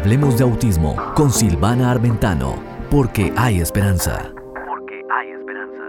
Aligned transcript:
Hablemos 0.00 0.38
de 0.38 0.44
autismo 0.44 0.96
con 1.14 1.30
Silvana 1.30 1.90
Armentano, 1.90 2.58
porque 2.90 3.34
hay 3.36 3.60
esperanza. 3.60 4.32
Porque 4.66 5.02
hay 5.12 5.28
esperanza. 5.28 5.82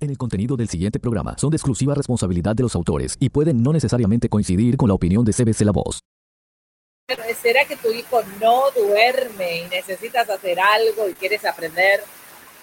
En 0.00 0.08
el 0.08 0.16
contenido 0.16 0.56
del 0.56 0.70
siguiente 0.70 0.98
programa 0.98 1.36
son 1.36 1.50
de 1.50 1.56
exclusiva 1.58 1.94
responsabilidad 1.94 2.56
de 2.56 2.62
los 2.62 2.74
autores 2.74 3.18
y 3.20 3.28
pueden 3.28 3.62
no 3.62 3.74
necesariamente 3.74 4.30
coincidir 4.30 4.78
con 4.78 4.88
la 4.88 4.94
opinión 4.94 5.22
de 5.22 5.34
CBC 5.34 5.66
La 5.66 5.72
Voz. 5.72 6.00
¿Será 7.42 7.66
que 7.66 7.76
tu 7.76 7.90
hijo 7.90 8.22
no 8.40 8.70
duerme 8.70 9.66
y 9.66 9.68
necesitas 9.68 10.30
hacer 10.30 10.58
algo 10.60 11.10
y 11.10 11.12
quieres 11.12 11.44
aprender 11.44 12.00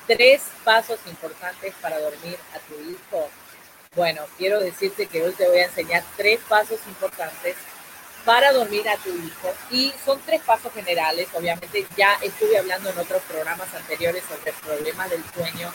tres 0.07 0.41
pasos 0.63 0.97
importantes 1.05 1.75
para 1.79 1.99
dormir 1.99 2.37
a 2.55 2.59
tu 2.67 2.81
hijo? 2.89 3.29
Bueno, 3.95 4.23
quiero 4.39 4.59
decirte 4.59 5.05
que 5.05 5.21
hoy 5.21 5.33
te 5.33 5.47
voy 5.47 5.59
a 5.59 5.65
enseñar 5.65 6.03
tres 6.17 6.39
pasos 6.49 6.79
importantes 6.87 7.55
para 8.25 8.51
dormir 8.51 8.89
a 8.89 8.97
tu 8.97 9.09
hijo 9.09 9.53
y 9.69 9.93
son 10.03 10.19
tres 10.25 10.41
pasos 10.41 10.73
generales. 10.73 11.27
Obviamente 11.33 11.85
ya 11.95 12.17
estuve 12.21 12.57
hablando 12.57 12.89
en 12.89 12.97
otros 12.97 13.21
programas 13.23 13.73
anteriores 13.73 14.23
sobre 14.27 14.51
problemas 14.53 15.09
del 15.11 15.23
sueño 15.33 15.71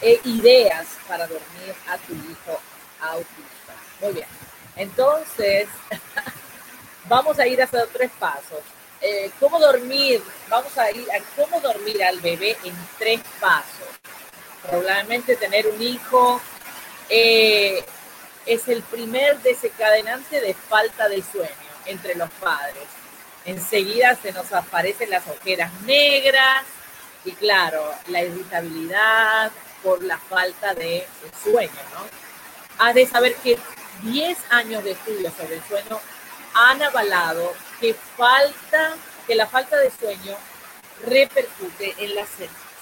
e 0.00 0.20
ideas 0.24 0.86
para 1.08 1.26
dormir 1.26 1.74
a 1.88 1.98
tu 1.98 2.14
hijo 2.14 2.60
autista. 3.00 3.74
Muy 4.00 4.12
bien. 4.12 4.28
Entonces, 4.76 5.68
vamos 7.08 7.38
a 7.40 7.46
ir 7.46 7.60
a 7.60 7.64
hacer 7.64 7.88
tres 7.92 8.12
pasos. 8.18 8.60
Eh, 9.00 9.30
¿Cómo 9.40 9.58
dormir? 9.58 10.22
Vamos 10.48 10.76
a 10.78 10.90
ir 10.92 11.06
a 11.10 11.20
cómo 11.36 11.60
dormir 11.60 12.02
al 12.04 12.20
bebé 12.20 12.56
en 12.62 12.74
tres 12.96 13.20
pasos. 13.40 13.88
Probablemente 14.62 15.36
tener 15.36 15.66
un 15.66 15.82
hijo 15.82 16.40
eh, 17.08 17.84
es 18.46 18.68
el 18.68 18.82
primer 18.82 19.38
desencadenante 19.40 20.40
de 20.40 20.54
falta 20.54 21.08
de 21.08 21.22
sueño 21.22 21.67
entre 21.88 22.14
los 22.14 22.30
padres. 22.30 22.84
Enseguida 23.44 24.16
se 24.20 24.32
nos 24.32 24.52
aparecen 24.52 25.10
las 25.10 25.26
ojeras 25.26 25.72
negras 25.82 26.64
y 27.24 27.32
claro, 27.32 27.92
la 28.08 28.22
irritabilidad 28.22 29.50
por 29.82 30.02
la 30.02 30.18
falta 30.18 30.74
de 30.74 31.06
sueño, 31.42 31.70
¿no? 31.94 32.04
Has 32.78 32.94
de 32.94 33.06
saber 33.06 33.34
que 33.36 33.58
10 34.02 34.38
años 34.50 34.84
de 34.84 34.92
estudio 34.92 35.30
sobre 35.36 35.56
el 35.56 35.62
sueño 35.64 36.00
han 36.54 36.82
avalado 36.82 37.52
que 37.80 37.94
falta, 37.94 38.94
que 39.26 39.34
la 39.34 39.46
falta 39.46 39.76
de 39.76 39.90
sueño 39.90 40.36
repercute 41.04 41.94
en 41.98 42.14
la 42.14 42.24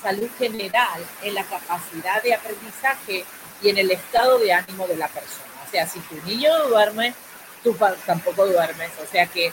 salud 0.02 0.28
general, 0.39 1.05
en 1.23 1.34
la 1.34 1.45
capacidad 1.45 2.23
de 2.23 2.34
aprendizaje 2.34 3.25
y 3.62 3.69
en 3.69 3.78
el 3.78 3.91
estado 3.91 4.39
de 4.39 4.52
ánimo 4.52 4.86
de 4.86 4.97
la 4.97 5.08
persona. 5.08 5.45
O 5.67 5.70
sea, 5.70 5.86
si 5.86 6.00
tu 6.00 6.14
niño 6.27 6.50
duerme, 6.69 7.14
tampoco 7.75 8.47
duermes. 8.47 8.91
O 9.03 9.06
sea 9.11 9.27
que 9.27 9.53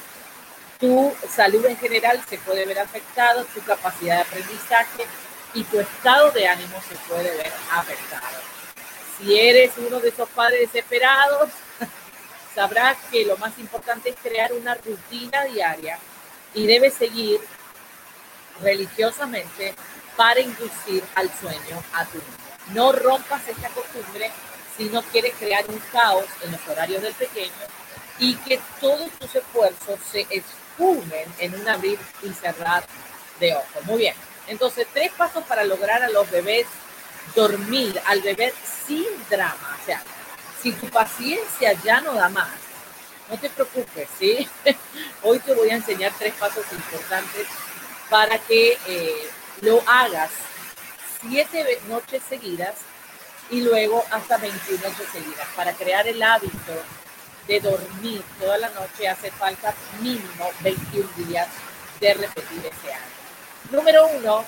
tu 0.80 1.14
salud 1.34 1.66
en 1.66 1.78
general 1.78 2.22
se 2.30 2.38
puede 2.40 2.66
ver 2.66 2.80
afectada, 2.80 3.44
tu 3.54 3.62
capacidad 3.62 4.18
de 4.18 4.22
aprendizaje 4.24 5.06
y 5.54 5.64
tu 5.64 5.80
estado 5.80 6.32
de 6.32 6.48
ánimo 6.48 6.82
se 6.88 6.96
puede 7.08 7.36
ver 7.38 7.52
afectado. 7.72 8.38
Si 9.18 9.40
eres 9.40 9.72
uno 9.78 10.00
de 10.00 10.10
esos 10.10 10.28
padres 10.30 10.72
desesperados, 10.72 11.50
sabrás 12.56 12.98
que 13.12 13.26
lo 13.26 13.38
más 13.38 13.58
importante 13.60 14.10
es 14.10 14.16
crear 14.22 14.52
una 14.54 14.76
rutina 14.76 15.44
diaria 15.46 15.98
y 16.54 16.68
debes 16.68 16.96
seguir 16.96 17.40
religiosamente 18.62 19.74
para 20.18 20.40
inducir 20.40 21.04
al 21.16 21.30
sueño 21.40 21.84
a 21.94 22.06
tu 22.06 22.18
niño. 22.18 22.74
No 22.74 22.92
rompas 22.92 23.48
esta 23.48 23.70
costumbre 23.70 24.32
si 24.78 24.86
no 24.86 25.02
quieres 25.04 25.34
crear 25.40 25.66
un 25.68 25.80
caos 25.92 26.26
en 26.44 26.52
los 26.52 26.68
horarios 26.68 27.02
del 27.02 27.14
pequeño 27.14 27.52
y 28.20 28.36
que 28.36 28.60
todos 28.80 29.10
tus 29.20 29.36
esfuerzos 29.36 30.00
se 30.12 30.28
esfumen 30.30 31.26
en 31.40 31.56
un 31.60 31.68
abrir 31.68 32.00
y 32.22 32.30
cerrar 32.30 32.86
de 33.40 33.54
ojos. 33.56 33.86
Muy 33.86 34.00
bien. 34.00 34.16
Entonces, 34.48 34.88
tres 34.94 35.12
pasos 35.14 35.44
para 35.46 35.64
lograr 35.64 36.04
a 36.04 36.10
los 36.10 36.30
bebés 36.30 36.68
dormir 37.36 38.00
al 38.06 38.22
bebé 38.22 38.54
sin 38.86 39.06
drama. 39.30 39.78
O 39.82 39.86
sea, 39.86 40.04
si 40.62 40.72
tu 40.74 40.88
paciencia 40.88 41.74
ya 41.84 42.02
no 42.02 42.14
da 42.14 42.30
más, 42.30 42.50
no 43.30 43.38
te 43.38 43.50
preocupes, 43.50 44.08
¿sí? 44.20 44.48
Hoy 45.24 45.40
te 45.40 45.54
voy 45.54 45.70
a 45.70 45.76
enseñar 45.76 46.12
tres 46.18 46.34
pasos 46.36 46.66
importantes 46.72 47.48
para 48.10 48.38
que 48.38 48.78
eh, 48.88 49.30
lo 49.62 49.82
hagas 49.88 50.30
siete 51.22 51.80
noches 51.88 52.22
seguidas 52.28 52.76
y 53.50 53.62
luego 53.62 54.04
hasta 54.12 54.38
21 54.38 54.84
noches 54.84 55.08
seguidas. 55.12 55.48
Para 55.56 55.74
crear 55.74 56.08
el 56.08 56.22
hábito 56.22 56.84
de 57.48 57.60
dormir 57.60 58.24
toda 58.40 58.58
la 58.58 58.70
noche 58.70 59.08
hace 59.08 59.32
falta 59.32 59.74
mínimo 60.02 60.52
21 60.62 61.10
días 61.28 61.48
de 62.00 62.14
repetir 62.14 62.60
ese 62.60 62.94
año. 62.94 63.14
Número 63.72 64.08
uno, 64.08 64.46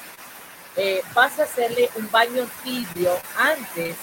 eh, 0.78 1.02
vas 1.14 1.40
a 1.40 1.44
hacerle 1.44 1.90
un 1.96 2.10
baño 2.12 2.48
tibio 2.64 3.18
antes 3.38 3.96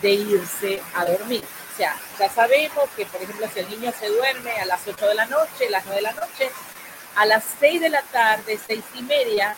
de 0.00 0.10
irse 0.10 0.82
a 0.94 1.04
dormir. 1.04 1.44
O 1.72 1.76
sea, 1.76 1.96
ya 2.18 2.30
sabemos 2.30 2.88
que, 2.96 3.04
por 3.06 3.20
ejemplo, 3.20 3.46
si 3.52 3.60
el 3.60 3.68
niño 3.68 3.92
se 3.98 4.08
duerme 4.08 4.52
a 4.52 4.64
las 4.64 4.86
8 4.86 5.06
de 5.08 5.14
la 5.14 5.26
noche, 5.26 5.68
las 5.68 5.84
9 5.84 5.96
de 5.96 6.02
la 6.02 6.12
noche, 6.12 6.50
a 7.16 7.26
las 7.26 7.44
6 7.60 7.80
de 7.80 7.90
la 7.90 8.02
tarde, 8.02 8.58
6 8.66 8.82
y 8.94 9.02
media, 9.02 9.54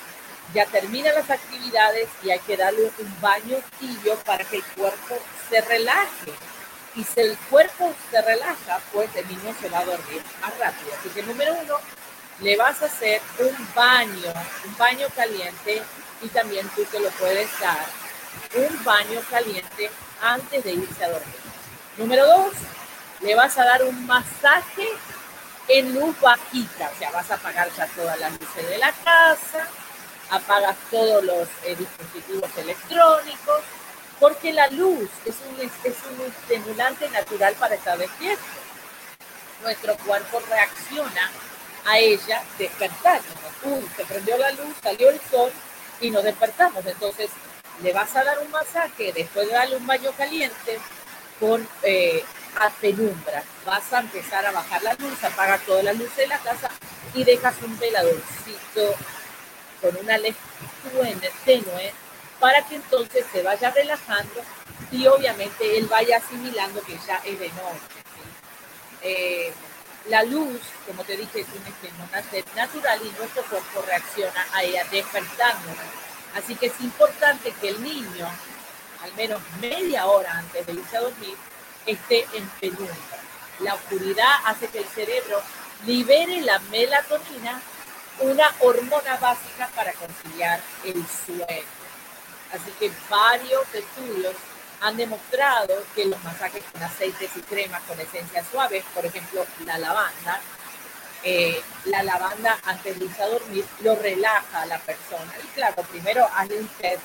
ya 0.55 0.67
terminan 0.67 1.15
las 1.15 1.31
actividades 1.31 2.09
y 2.23 2.31
hay 2.31 2.41
que 2.41 2.57
darle 2.57 2.91
un 2.99 3.21
baño 3.21 3.59
tibio 3.79 4.17
para 4.25 4.45
que 4.45 4.57
el 4.57 4.65
cuerpo 4.65 5.19
se 5.49 5.61
relaje. 5.61 6.33
Y 6.95 7.05
si 7.05 7.21
el 7.21 7.37
cuerpo 7.51 7.95
se 8.11 8.21
relaja, 8.23 8.81
pues 8.93 9.15
el 9.15 9.29
niño 9.29 9.55
se 9.61 9.69
va 9.69 9.81
a 9.81 9.85
dormir 9.85 10.23
más 10.41 10.59
rápido. 10.59 10.91
Así 10.99 11.09
que 11.11 11.23
número 11.23 11.55
uno, 11.55 11.77
le 12.41 12.57
vas 12.57 12.83
a 12.83 12.87
hacer 12.87 13.21
un 13.39 13.69
baño, 13.75 14.33
un 14.67 14.77
baño 14.77 15.07
caliente 15.15 15.83
y 16.23 16.29
también 16.29 16.69
tú 16.75 16.85
te 16.85 17.01
lo 17.01 17.11
puedes 17.11 17.49
dar 17.61 17.87
un 18.57 18.85
baño 18.85 19.21
caliente 19.31 19.91
antes 20.23 20.65
de 20.65 20.73
irse 20.73 21.05
a 21.05 21.11
dormir. 21.11 21.37
Número 21.97 22.27
dos, 22.27 22.53
le 23.21 23.35
vas 23.35 23.59
a 23.59 23.65
dar 23.65 23.83
un 23.85 24.07
masaje 24.07 24.89
en 25.69 25.95
luz 25.95 26.19
bajita, 26.21 26.91
o 26.95 26.99
sea, 26.99 27.11
vas 27.11 27.31
a 27.31 27.35
apagar 27.35 27.69
ya 27.77 27.87
todas 27.89 28.19
las 28.19 28.33
luces 28.33 28.69
de 28.69 28.79
la 28.79 28.93
casa, 28.93 29.67
apagas 30.31 30.77
todos 30.91 31.23
los 31.25 31.49
eh, 31.65 31.77
dispositivos 31.77 32.51
electrónicos, 32.57 33.63
porque 34.21 34.53
la 34.53 34.69
luz 34.69 35.09
es 35.25 35.35
un, 35.49 35.61
es 35.61 35.97
un 36.11 36.27
estimulante 36.27 37.09
natural 37.11 37.55
para 37.55 37.75
estar 37.75 37.99
despierto. 37.99 38.45
Nuestro 39.63 39.97
cuerpo 39.99 40.41
reacciona 40.49 41.31
a 41.85 41.99
ella 41.99 42.43
despertándonos. 42.59 43.53
Uy, 43.65 43.89
se 43.97 44.05
prendió 44.05 44.37
la 44.39 44.53
luz, 44.53 44.75
salió 44.83 45.11
el 45.11 45.21
sol 45.31 45.51
y 46.01 46.11
nos 46.11 46.23
despertamos. 46.25 46.85
Entonces, 46.87 47.31
le 47.83 47.93
vas 47.93 48.15
a 48.17 48.25
dar 48.25 48.39
un 48.41 48.51
masaje, 48.51 49.13
después 49.13 49.47
de 49.47 49.55
darle 49.55 49.77
un 49.77 49.87
baño 49.87 50.11
caliente 50.13 50.79
con 51.41 51.67
eh, 51.83 52.25
penumbra. 52.81 53.43
Vas 53.65 53.93
a 53.93 54.01
empezar 54.01 54.45
a 54.47 54.53
bajar 54.53 54.83
la 54.83 54.95
luz, 54.95 55.23
apaga 55.23 55.59
toda 55.59 55.83
la 55.83 55.93
luz 55.93 56.15
de 56.17 56.27
la 56.27 56.39
casa 56.39 56.71
y 57.15 57.25
dejas 57.25 57.55
un 57.63 57.79
veladorcito 57.79 58.95
con 59.81 59.97
una 59.97 60.19
luz 60.19 60.35
tenue 61.45 61.93
para 62.41 62.63
que 62.63 62.77
entonces 62.77 63.25
se 63.33 63.43
vaya 63.43 63.71
relajando 63.71 64.43
y 64.91 65.07
obviamente 65.07 65.79
él 65.79 65.87
vaya 65.87 66.19
asimilando 66.19 66.81
que 66.83 66.99
ya 67.07 67.17
es 67.25 67.39
de 67.39 67.49
noche. 67.49 67.99
Eh, 69.03 69.53
la 70.09 70.23
luz, 70.23 70.61
como 70.87 71.05
te 71.05 71.17
dije, 71.17 71.41
es 71.41 71.47
un 71.49 71.67
estímulo 71.67 72.09
natural 72.57 73.01
y 73.03 73.19
nuestro 73.19 73.43
cuerpo 73.45 73.83
reacciona 73.87 74.47
a 74.53 74.63
ella 74.63 74.85
despertando. 74.91 75.69
Así 76.35 76.55
que 76.55 76.67
es 76.67 76.81
importante 76.81 77.53
que 77.61 77.69
el 77.69 77.83
niño, 77.83 78.29
al 79.03 79.13
menos 79.15 79.41
media 79.61 80.07
hora 80.07 80.39
antes 80.39 80.67
de 80.67 80.73
irse 80.73 80.97
a 80.97 81.01
dormir, 81.01 81.37
esté 81.87 82.27
en 82.33 82.49
penumbra. 82.61 83.19
La 83.61 83.75
oscuridad 83.75 84.37
hace 84.47 84.69
que 84.69 84.79
el 84.79 84.87
cerebro 84.87 85.43
libere 85.85 86.41
la 86.41 86.59
melatonina 86.71 87.61
una 88.21 88.53
hormona 88.61 89.17
básica 89.17 89.69
para 89.75 89.93
conciliar 89.93 90.61
el 90.85 91.05
sueño. 91.07 91.78
Así 92.53 92.71
que 92.79 92.91
varios 93.09 93.65
estudios 93.75 94.35
han 94.81 94.97
demostrado 94.97 95.75
que 95.95 96.07
los 96.07 96.23
masajes 96.23 96.63
con 96.73 96.83
aceites 96.83 97.31
y 97.37 97.41
cremas 97.43 97.83
con 97.83 97.99
esencias 98.01 98.47
suaves, 98.51 98.85
por 98.95 99.05
ejemplo 99.05 99.45
la 99.65 99.79
lavanda, 99.79 100.41
eh, 101.25 101.61
la 101.87 102.03
lavanda 102.05 102.59
antes 102.65 102.99
de 102.99 103.05
irse 103.05 103.23
a 103.23 103.29
dormir 103.29 103.65
lo 103.81 103.97
relaja 103.97 104.63
a 104.63 104.67
la 104.67 104.79
persona. 104.79 105.33
Y 105.43 105.47
claro, 105.49 105.83
primero 105.83 106.29
hazle 106.35 106.61
un 106.61 106.69
test 106.69 107.03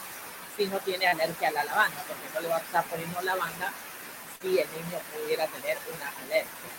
si 0.55 0.67
no 0.67 0.79
tiene 0.79 1.07
alergia 1.07 1.47
a 1.47 1.51
la 1.51 1.63
lavanda, 1.63 2.03
porque 2.07 2.23
no 2.33 2.41
le 2.41 2.47
va 2.47 2.57
a 2.57 2.59
estar 2.59 2.83
poniendo 2.85 3.21
lavanda 3.21 3.73
si 4.39 4.59
el 4.59 4.67
niño 4.71 4.99
pudiera 5.11 5.47
tener 5.47 5.77
una 5.95 6.09
alergia. 6.25 6.69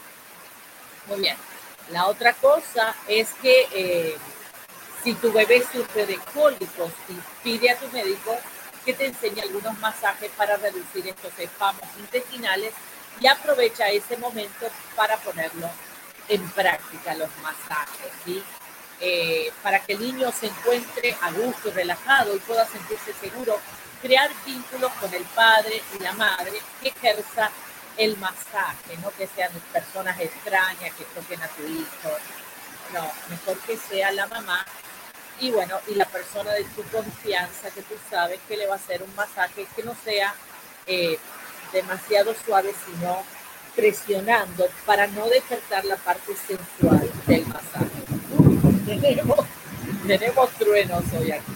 Muy 1.06 1.20
bien. 1.20 1.36
La 1.90 2.06
otra 2.06 2.32
cosa 2.34 2.94
es 3.08 3.28
que 3.42 3.68
eh, 3.72 4.16
si 5.02 5.12
tu 5.14 5.32
bebé 5.32 5.62
sufre 5.70 6.06
de 6.06 6.18
cólicos 6.32 6.92
y 7.08 7.18
pide 7.42 7.70
a 7.70 7.78
tu 7.78 7.88
médico 7.88 8.38
que 8.84 8.94
te 8.94 9.06
enseñe 9.06 9.40
algunos 9.40 9.78
masajes 9.78 10.30
para 10.36 10.56
reducir 10.56 11.06
estos 11.08 11.32
espasmos 11.38 11.88
intestinales 11.98 12.72
y 13.20 13.26
aprovecha 13.26 13.88
ese 13.88 14.16
momento 14.16 14.66
para 14.96 15.16
ponerlo 15.18 15.70
en 16.28 16.48
práctica 16.50 17.14
los 17.14 17.28
masajes, 17.42 18.12
¿sí? 18.24 18.42
Eh, 19.00 19.52
para 19.62 19.80
que 19.80 19.94
el 19.94 20.00
niño 20.00 20.32
se 20.32 20.46
encuentre 20.46 21.16
a 21.20 21.30
gusto, 21.32 21.70
relajado 21.72 22.34
y 22.34 22.38
pueda 22.40 22.66
sentirse 22.66 23.12
seguro, 23.14 23.58
crear 24.00 24.30
vínculos 24.46 24.92
con 25.00 25.12
el 25.12 25.24
padre 25.24 25.82
y 25.98 26.02
la 26.02 26.12
madre 26.12 26.60
que 26.80 26.88
ejerza 26.88 27.50
el 27.96 28.16
masaje, 28.18 28.96
no 29.02 29.10
que 29.10 29.26
sean 29.26 29.52
personas 29.72 30.18
extrañas 30.20 30.94
que 30.94 31.04
toquen 31.04 31.42
a 31.42 31.48
tu 31.48 31.62
hijo, 31.64 32.10
no, 32.92 33.10
mejor 33.28 33.58
que 33.60 33.76
sea 33.76 34.12
la 34.12 34.26
mamá 34.26 34.64
y 35.40 35.50
bueno, 35.50 35.78
y 35.88 35.94
la 35.94 36.04
persona 36.06 36.52
de 36.52 36.64
tu 36.64 36.82
confianza 36.84 37.70
que 37.70 37.82
tú 37.82 37.94
sabes 38.10 38.38
que 38.48 38.56
le 38.56 38.66
va 38.66 38.74
a 38.74 38.76
hacer 38.76 39.02
un 39.02 39.14
masaje 39.14 39.66
que 39.74 39.82
no 39.82 39.94
sea 40.04 40.34
eh, 40.86 41.18
demasiado 41.72 42.34
suave, 42.44 42.72
sino 42.86 43.22
presionando 43.74 44.68
para 44.86 45.06
no 45.08 45.28
despertar 45.28 45.84
la 45.84 45.96
parte 45.96 46.34
sensual 46.36 47.10
del 47.26 47.46
masaje. 47.46 47.90
tenemos, 49.00 49.46
tenemos 50.06 50.50
truenos 50.52 51.04
hoy 51.18 51.32
aquí. 51.32 51.52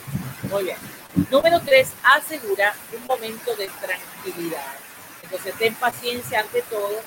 Muy 0.51 0.65
bien. 0.65 0.77
Número 1.31 1.61
tres, 1.65 1.89
asegura 2.03 2.75
un 2.97 3.07
momento 3.07 3.55
de 3.57 3.69
tranquilidad. 3.81 4.75
Entonces, 5.23 5.55
ten 5.59 5.75
paciencia 5.75 6.41
ante 6.41 6.63
todo, 6.63 7.01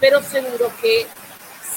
pero 0.00 0.22
seguro 0.22 0.72
que 0.80 1.06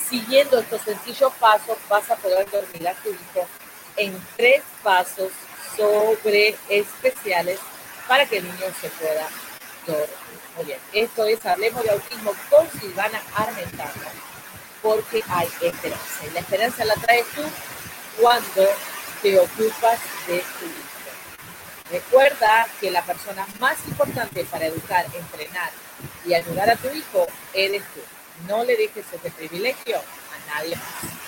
siguiendo 0.09 0.59
estos 0.59 0.81
sencillos 0.81 1.31
pasos 1.39 1.77
vas 1.89 2.09
a 2.09 2.15
poder 2.15 2.49
dormir 2.49 2.87
a 2.87 2.93
tu 2.95 3.09
hijo 3.09 3.47
en 3.97 4.17
tres 4.37 4.61
pasos 4.83 5.31
sobre 5.75 6.55
especiales 6.69 7.59
para 8.07 8.25
que 8.25 8.37
el 8.37 8.43
niño 8.43 8.65
se 8.81 8.89
pueda 8.89 9.27
dormir. 9.85 10.07
Muy 10.55 10.65
bien, 10.65 10.79
esto 10.91 11.25
es 11.25 11.45
Hablemos 11.45 11.83
de 11.83 11.91
Autismo 11.91 12.33
con 12.49 12.69
Silvana 12.79 13.21
Armentano, 13.35 13.91
porque 14.81 15.23
hay 15.29 15.47
esperanza. 15.61 16.25
Y 16.29 16.33
la 16.33 16.41
esperanza 16.41 16.83
la 16.83 16.95
traes 16.95 17.25
tú 17.33 17.41
cuando 18.19 18.67
te 19.21 19.39
ocupas 19.39 19.99
de 20.27 20.39
tu 20.39 20.65
hijo. 20.65 20.91
Recuerda 21.89 22.67
que 22.79 22.91
la 22.91 23.03
persona 23.03 23.45
más 23.59 23.77
importante 23.87 24.45
para 24.45 24.65
educar, 24.65 25.05
entrenar 25.13 25.71
y 26.25 26.33
ayudar 26.33 26.69
a 26.69 26.75
tu 26.75 26.89
hijo 26.89 27.27
eres 27.53 27.83
tú. 27.93 28.01
No 28.47 28.63
le 28.63 28.75
dejes 28.75 29.05
ese 29.11 29.29
privilegio 29.31 29.97
a 29.97 30.55
nadie 30.55 30.75
más. 30.75 31.20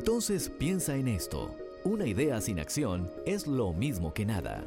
Entonces 0.00 0.48
piensa 0.48 0.96
en 0.96 1.08
esto. 1.08 1.54
Una 1.84 2.06
idea 2.06 2.40
sin 2.40 2.58
acción 2.58 3.10
es 3.26 3.46
lo 3.46 3.74
mismo 3.74 4.14
que 4.14 4.24
nada. 4.24 4.64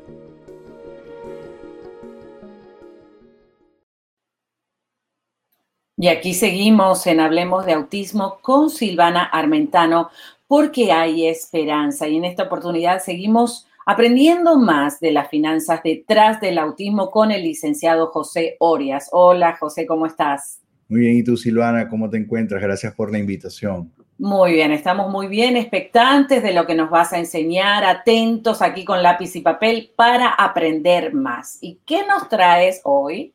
Y 5.97 6.07
aquí 6.09 6.35
seguimos 6.35 7.07
en 7.07 7.19
Hablemos 7.19 7.65
de 7.65 7.73
Autismo 7.73 8.37
con 8.43 8.69
Silvana 8.69 9.23
Armentano 9.23 10.11
porque 10.45 10.91
hay 10.91 11.25
esperanza 11.25 12.07
y 12.07 12.17
en 12.17 12.25
esta 12.25 12.43
oportunidad 12.43 13.01
seguimos 13.01 13.65
aprendiendo 13.87 14.59
más 14.59 14.99
de 14.99 15.13
las 15.13 15.31
finanzas 15.31 15.81
detrás 15.83 16.41
del 16.41 16.59
autismo 16.59 17.09
con 17.09 17.31
el 17.31 17.41
licenciado 17.41 18.11
José 18.11 18.55
Orias. 18.59 19.09
Hola 19.11 19.57
José, 19.59 19.87
¿cómo 19.87 20.05
estás? 20.05 20.59
Muy 20.89 20.99
bien, 20.99 21.17
¿y 21.17 21.23
tú 21.23 21.35
Silvana? 21.35 21.89
¿Cómo 21.89 22.07
te 22.07 22.17
encuentras? 22.17 22.61
Gracias 22.61 22.93
por 22.93 23.11
la 23.11 23.17
invitación. 23.17 23.91
Muy 24.19 24.53
bien, 24.53 24.71
estamos 24.71 25.11
muy 25.11 25.27
bien, 25.27 25.57
expectantes 25.57 26.43
de 26.43 26.53
lo 26.53 26.67
que 26.67 26.75
nos 26.75 26.89
vas 26.89 27.13
a 27.13 27.19
enseñar, 27.19 27.83
atentos 27.83 28.61
aquí 28.61 28.85
con 28.85 29.01
lápiz 29.01 29.35
y 29.35 29.41
papel 29.41 29.91
para 29.95 30.29
aprender 30.29 31.13
más. 31.13 31.57
¿Y 31.61 31.79
qué 31.85 32.05
nos 32.07 32.29
traes 32.29 32.79
hoy? 32.83 33.33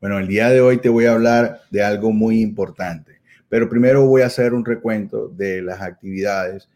Bueno, 0.00 0.18
el 0.18 0.26
día 0.26 0.48
de 0.48 0.60
hoy 0.60 0.78
te 0.78 0.88
voy 0.88 1.04
a 1.04 1.12
hablar 1.12 1.60
de 1.70 1.82
algo 1.82 2.12
muy 2.12 2.40
importante. 2.40 3.20
Pero 3.48 3.68
primero 3.68 4.06
voy 4.06 4.22
a 4.22 4.26
hacer 4.26 4.54
un 4.54 4.64
recuento 4.64 5.28
de 5.28 5.62
las 5.62 5.80
actividades 5.80 6.68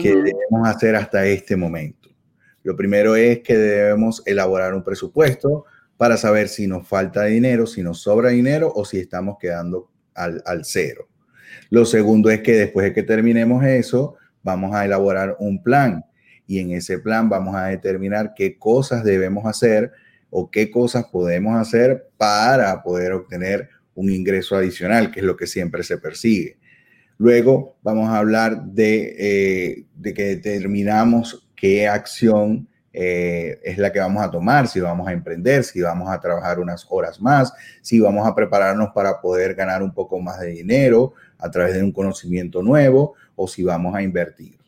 que 0.00 0.14
debemos 0.14 0.68
hacer 0.68 0.94
hasta 0.94 1.26
este 1.26 1.56
momento. 1.56 2.08
Lo 2.62 2.76
primero 2.76 3.16
es 3.16 3.40
que 3.40 3.56
debemos 3.56 4.22
elaborar 4.26 4.74
un 4.74 4.84
presupuesto 4.84 5.64
para 5.96 6.16
saber 6.16 6.48
si 6.48 6.66
nos 6.66 6.86
falta 6.86 7.24
dinero, 7.24 7.66
si 7.66 7.82
nos 7.82 8.00
sobra 8.02 8.30
dinero 8.30 8.72
o 8.74 8.84
si 8.84 8.98
estamos 8.98 9.36
quedando 9.40 9.90
al, 10.14 10.42
al 10.44 10.64
cero. 10.64 11.09
Lo 11.70 11.84
segundo 11.84 12.30
es 12.30 12.40
que 12.40 12.52
después 12.52 12.84
de 12.84 12.92
que 12.92 13.02
terminemos 13.04 13.64
eso, 13.64 14.16
vamos 14.42 14.74
a 14.74 14.84
elaborar 14.84 15.36
un 15.38 15.62
plan 15.62 16.04
y 16.46 16.58
en 16.58 16.72
ese 16.72 16.98
plan 16.98 17.28
vamos 17.28 17.54
a 17.54 17.66
determinar 17.66 18.34
qué 18.34 18.58
cosas 18.58 19.04
debemos 19.04 19.46
hacer 19.46 19.92
o 20.30 20.50
qué 20.50 20.70
cosas 20.70 21.04
podemos 21.06 21.56
hacer 21.56 22.08
para 22.16 22.82
poder 22.82 23.12
obtener 23.12 23.68
un 23.94 24.10
ingreso 24.10 24.56
adicional, 24.56 25.10
que 25.10 25.20
es 25.20 25.26
lo 25.26 25.36
que 25.36 25.46
siempre 25.46 25.82
se 25.84 25.98
persigue. 25.98 26.58
Luego 27.18 27.76
vamos 27.82 28.08
a 28.08 28.18
hablar 28.18 28.64
de, 28.64 29.14
eh, 29.18 29.84
de 29.94 30.14
que 30.14 30.36
determinamos 30.36 31.48
qué 31.54 31.86
acción 31.86 32.66
eh, 32.92 33.60
es 33.62 33.78
la 33.78 33.92
que 33.92 34.00
vamos 34.00 34.22
a 34.22 34.30
tomar, 34.30 34.66
si 34.66 34.80
vamos 34.80 35.06
a 35.06 35.12
emprender, 35.12 35.62
si 35.62 35.80
vamos 35.80 36.08
a 36.10 36.20
trabajar 36.20 36.58
unas 36.58 36.86
horas 36.88 37.20
más, 37.20 37.52
si 37.82 38.00
vamos 38.00 38.26
a 38.26 38.34
prepararnos 38.34 38.90
para 38.92 39.20
poder 39.20 39.54
ganar 39.54 39.82
un 39.82 39.94
poco 39.94 40.18
más 40.18 40.40
de 40.40 40.48
dinero 40.48 41.12
a 41.38 41.50
través 41.50 41.74
de 41.74 41.82
un 41.82 41.92
conocimiento 41.92 42.62
nuevo 42.62 43.14
o 43.36 43.46
si 43.46 43.62
vamos 43.62 43.94
a 43.94 44.02
invertir. 44.02 44.58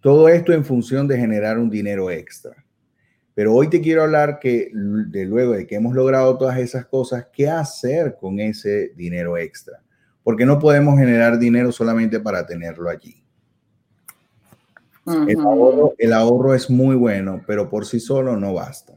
Todo 0.00 0.28
esto 0.28 0.52
en 0.52 0.64
función 0.64 1.06
de 1.06 1.18
generar 1.18 1.58
un 1.58 1.70
dinero 1.70 2.10
extra. 2.10 2.64
Pero 3.34 3.54
hoy 3.54 3.70
te 3.70 3.80
quiero 3.80 4.02
hablar 4.02 4.38
que 4.40 4.70
de 4.72 5.24
luego 5.24 5.52
de 5.52 5.66
que 5.66 5.76
hemos 5.76 5.94
logrado 5.94 6.36
todas 6.36 6.58
esas 6.58 6.86
cosas, 6.86 7.26
¿qué 7.32 7.48
hacer 7.48 8.16
con 8.20 8.40
ese 8.40 8.92
dinero 8.96 9.38
extra? 9.38 9.80
Porque 10.22 10.44
no 10.44 10.58
podemos 10.58 10.98
generar 10.98 11.38
dinero 11.38 11.70
solamente 11.70 12.18
para 12.18 12.44
tenerlo 12.44 12.90
allí. 12.90 13.19
El, 15.98 16.12
ahorro, 16.12 16.54
es 16.54 16.70
muy 16.70 16.96
bueno, 16.96 17.40
pero 17.46 17.68
por 17.68 17.86
sí 17.86 18.00
solo 18.00 18.36
no 18.36 18.54
basta. 18.54 18.94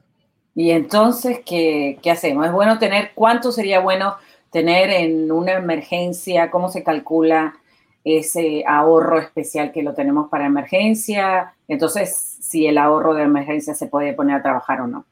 Y 0.55 0.71
entonces, 0.71 1.39
¿qué, 1.45 1.97
¿qué 2.01 2.11
hacemos? 2.11 2.45
¿Es 2.45 2.51
bueno 2.51 2.79
tener, 2.79 3.11
cuánto 3.15 3.51
sería 3.51 3.79
bueno 3.79 4.15
tener 4.51 4.89
en 4.89 5.31
una 5.31 5.53
emergencia? 5.53 6.51
¿Cómo 6.51 6.69
se 6.69 6.83
calcula 6.83 7.55
ese 8.03 8.63
ahorro 8.67 9.19
especial 9.19 9.71
que 9.71 9.83
lo 9.83 9.93
tenemos 9.93 10.29
para 10.29 10.45
emergencia? 10.45 11.55
Entonces, 11.67 12.15
si 12.41 12.67
el 12.67 12.77
ahorro 12.77 13.13
de 13.15 13.23
emergencia 13.23 13.73
se 13.73 13.87
puede 13.87 14.13
poner 14.13 14.35
a 14.35 14.43
trabajar 14.43 14.81
o 14.81 14.87
no. 14.87 15.05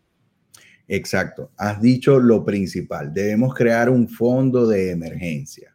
Exacto. 0.87 1.51
Has 1.57 1.81
dicho 1.81 2.19
lo 2.19 2.43
principal. 2.43 3.13
Debemos 3.13 3.55
crear 3.55 3.89
un 3.89 4.09
fondo 4.09 4.67
de 4.67 4.91
emergencia. 4.91 5.73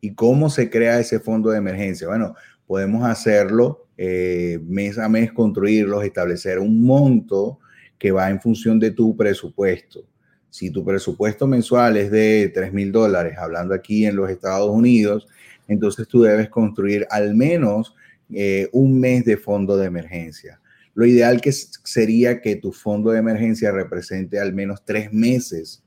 ¿Y 0.00 0.14
cómo 0.14 0.50
se 0.50 0.68
crea 0.68 0.98
ese 0.98 1.20
fondo 1.20 1.50
de 1.50 1.58
emergencia? 1.58 2.08
Bueno, 2.08 2.34
podemos 2.66 3.04
hacerlo 3.04 3.86
eh, 4.04 4.58
mes 4.66 4.98
a 4.98 5.08
mes, 5.08 5.30
construirlos, 5.32 6.02
establecer 6.02 6.58
un 6.58 6.82
monto 6.82 7.60
que 7.96 8.10
va 8.10 8.30
en 8.30 8.40
función 8.40 8.80
de 8.80 8.90
tu 8.90 9.16
presupuesto. 9.16 10.04
Si 10.50 10.70
tu 10.70 10.84
presupuesto 10.84 11.46
mensual 11.46 11.96
es 11.96 12.10
de 12.10 12.50
3 12.52 12.72
mil 12.72 12.90
dólares, 12.90 13.38
hablando 13.38 13.74
aquí 13.74 14.04
en 14.04 14.16
los 14.16 14.28
Estados 14.28 14.68
Unidos, 14.70 15.28
entonces 15.68 16.08
tú 16.08 16.22
debes 16.22 16.48
construir 16.48 17.06
al 17.10 17.36
menos 17.36 17.94
eh, 18.32 18.68
un 18.72 18.98
mes 18.98 19.24
de 19.24 19.36
fondo 19.36 19.76
de 19.76 19.86
emergencia. 19.86 20.60
Lo 20.94 21.06
ideal 21.06 21.40
que 21.40 21.52
sería 21.52 22.40
que 22.40 22.56
tu 22.56 22.72
fondo 22.72 23.12
de 23.12 23.20
emergencia 23.20 23.70
represente 23.70 24.40
al 24.40 24.52
menos 24.52 24.84
tres 24.84 25.12
meses 25.12 25.84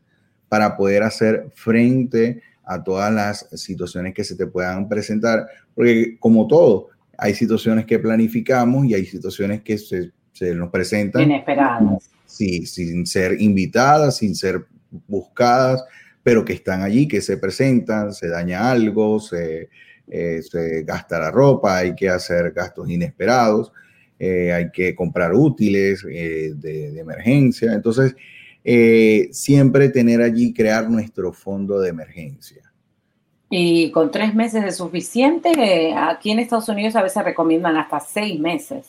para 0.47 0.77
poder 0.77 1.03
hacer 1.03 1.47
frente 1.53 2.41
a 2.63 2.81
todas 2.81 3.13
las 3.13 3.49
situaciones 3.59 4.13
que 4.13 4.23
se 4.23 4.37
te 4.37 4.47
puedan 4.47 4.87
presentar, 4.87 5.47
porque 5.75 6.17
como 6.17 6.47
todo, 6.47 6.94
hay 7.17 7.33
situaciones 7.33 7.85
que 7.85 7.99
planificamos 7.99 8.85
y 8.85 8.93
hay 8.93 9.05
situaciones 9.05 9.61
que 9.61 9.77
se, 9.77 10.11
nos 10.55 10.69
presentan. 10.69 11.23
Inesperadas. 11.23 12.09
Sí, 12.25 12.65
sin 12.65 13.05
ser 13.05 13.41
invitadas, 13.41 14.17
sin 14.17 14.35
ser 14.35 14.65
buscadas, 15.07 15.83
pero 16.23 16.43
que 16.43 16.53
están 16.53 16.81
allí, 16.81 17.07
que 17.07 17.21
se 17.21 17.37
presentan, 17.37 18.13
se 18.13 18.27
daña 18.27 18.71
algo, 18.71 19.19
se, 19.19 19.69
eh, 20.07 20.41
se 20.41 20.83
gasta 20.83 21.19
la 21.19 21.31
ropa, 21.31 21.77
hay 21.77 21.95
que 21.95 22.09
hacer 22.09 22.51
gastos 22.51 22.89
inesperados. 22.89 23.71
Eh, 24.17 24.53
hay 24.53 24.71
que 24.71 24.95
comprar 24.95 25.33
útiles 25.33 26.05
eh, 26.09 26.53
de, 26.55 26.99
emergencia. 26.99 27.73
Entonces, 27.73 28.15
siempre 29.31 29.89
tener 29.89 30.21
allí, 30.21 30.53
crear 30.53 30.89
nuestro 30.89 31.31
fondo 31.31 31.79
de 31.79 31.89
emergencia. 31.89 32.64
Y 33.57 33.89
con 33.91 34.11
tres 34.11 34.35
meses 34.35 34.65
es 34.65 34.75
suficiente. 34.75 35.93
Aquí 35.95 36.31
en 36.31 36.39
Estados 36.39 36.67
Unidos 36.67 36.93
a 36.97 37.01
veces 37.01 37.23
recomiendan 37.23 37.77
hasta 37.77 38.01
seis 38.01 38.37
meses. 38.37 38.85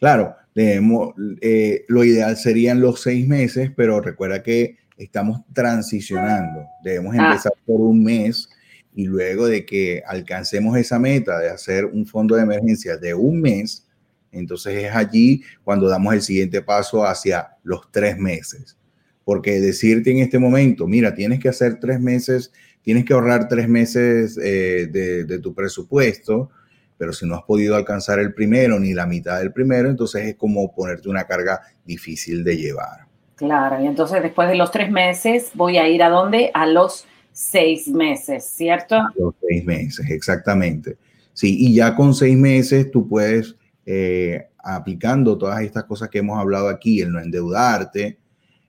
Claro, 0.00 0.34
debemos, 0.56 1.14
lo 1.16 2.02
ideal 2.02 2.36
serían 2.36 2.80
los 2.80 3.00
seis 3.00 3.28
meses, 3.28 3.70
pero 3.76 4.00
recuerda 4.00 4.42
que 4.42 4.76
estamos 4.96 5.42
transicionando. 5.52 6.66
Debemos 6.82 7.14
ah. 7.16 7.26
empezar 7.26 7.52
por 7.64 7.80
un 7.80 8.02
mes 8.02 8.48
y 8.92 9.04
luego 9.04 9.46
de 9.46 9.64
que 9.64 10.02
alcancemos 10.04 10.76
esa 10.76 10.98
meta 10.98 11.38
de 11.38 11.50
hacer 11.50 11.84
un 11.84 12.04
fondo 12.04 12.34
de 12.34 12.42
emergencia 12.42 12.96
de 12.96 13.14
un 13.14 13.40
mes, 13.40 13.86
Entonces 14.32 14.82
es 14.82 14.96
allí 14.96 15.44
cuando 15.62 15.88
damos 15.88 16.12
el 16.12 16.22
siguiente 16.22 16.60
paso 16.60 17.06
hacia 17.06 17.50
los 17.62 17.88
tres 17.92 18.18
meses. 18.18 18.76
Porque 19.24 19.60
decirte 19.60 20.10
en 20.10 20.18
este 20.18 20.40
momento, 20.40 20.88
mira, 20.88 21.14
tienes 21.14 21.38
que 21.38 21.48
hacer 21.48 21.78
tres 21.78 22.00
meses, 22.00 22.50
tienes 22.82 23.04
que 23.04 23.14
ahorrar 23.14 23.48
tres 23.48 23.68
meses 23.68 24.38
eh, 24.42 24.88
de, 24.90 25.38
tu 25.38 25.54
presupuesto, 25.54 26.50
pero 26.98 27.12
si 27.12 27.26
no 27.26 27.36
has 27.36 27.42
podido 27.42 27.76
alcanzar 27.76 28.18
el 28.18 28.34
primero 28.34 28.78
ni 28.78 28.92
la 28.92 29.06
mitad 29.06 29.38
del 29.38 29.52
primero, 29.52 29.88
entonces 29.88 30.26
es 30.26 30.36
como 30.36 30.72
ponerte 30.74 31.08
una 31.08 31.24
carga 31.24 31.60
difícil 31.84 32.44
de 32.44 32.56
llevar. 32.56 33.06
Claro, 33.36 33.82
y 33.82 33.86
entonces 33.86 34.22
después 34.22 34.48
de 34.48 34.54
los 34.56 34.70
tres 34.70 34.90
meses 34.90 35.50
voy 35.54 35.78
a 35.78 35.88
ir 35.88 36.02
a 36.02 36.10
dónde? 36.10 36.50
A 36.54 36.66
los 36.66 37.06
seis 37.32 37.88
meses, 37.88 38.44
¿cierto? 38.44 38.96
A 38.96 39.12
los 39.16 39.34
seis 39.48 39.64
meses, 39.64 40.08
exactamente. 40.10 40.96
Sí, 41.32 41.56
y 41.58 41.74
ya 41.74 41.94
con 41.96 42.14
seis 42.14 42.36
meses 42.36 42.90
tú 42.90 43.08
puedes, 43.08 43.56
eh, 43.86 44.48
aplicando 44.58 45.38
todas 45.38 45.60
estas 45.62 45.84
cosas 45.84 46.08
que 46.08 46.18
hemos 46.18 46.38
hablado 46.38 46.68
aquí, 46.68 47.00
el 47.00 47.10
no 47.10 47.20
endeudarte, 47.20 48.18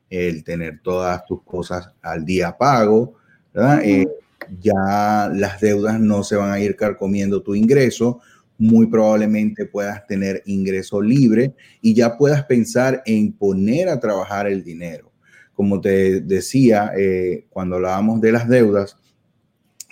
el 0.10 0.44
tener 0.44 0.80
todas 0.82 1.26
tus 1.26 1.44
cosas 1.44 1.92
al 2.02 2.26
día 2.26 2.58
pago, 2.58 3.16
eh, 3.56 4.06
ya 4.60 5.30
las 5.34 5.60
deudas 5.62 6.00
no 6.00 6.24
se 6.24 6.36
van 6.36 6.52
a 6.52 6.60
ir 6.60 6.76
carcomiendo 6.76 7.42
tu 7.42 7.56
ingreso, 7.56 8.20
muy 8.58 8.88
probablemente 8.88 9.66
puedas 9.66 10.06
tener 10.08 10.42
ingreso 10.46 11.02
libre 11.02 11.54
y 11.82 11.94
ya 11.94 12.18
puedas 12.18 12.44
pensar 12.46 13.02
en 13.06 13.34
poner 13.34 13.90
a 13.90 14.00
trabajar 14.00 14.48
el 14.48 14.64
dinero. 14.64 15.12
Como 15.54 15.82
te 15.82 16.22
decía, 16.22 16.92
eh, 16.98 17.46
cuando 17.50 17.76
hablábamos 17.76 18.22
de 18.22 18.32
las 18.32 18.48
deudas, 18.48 18.98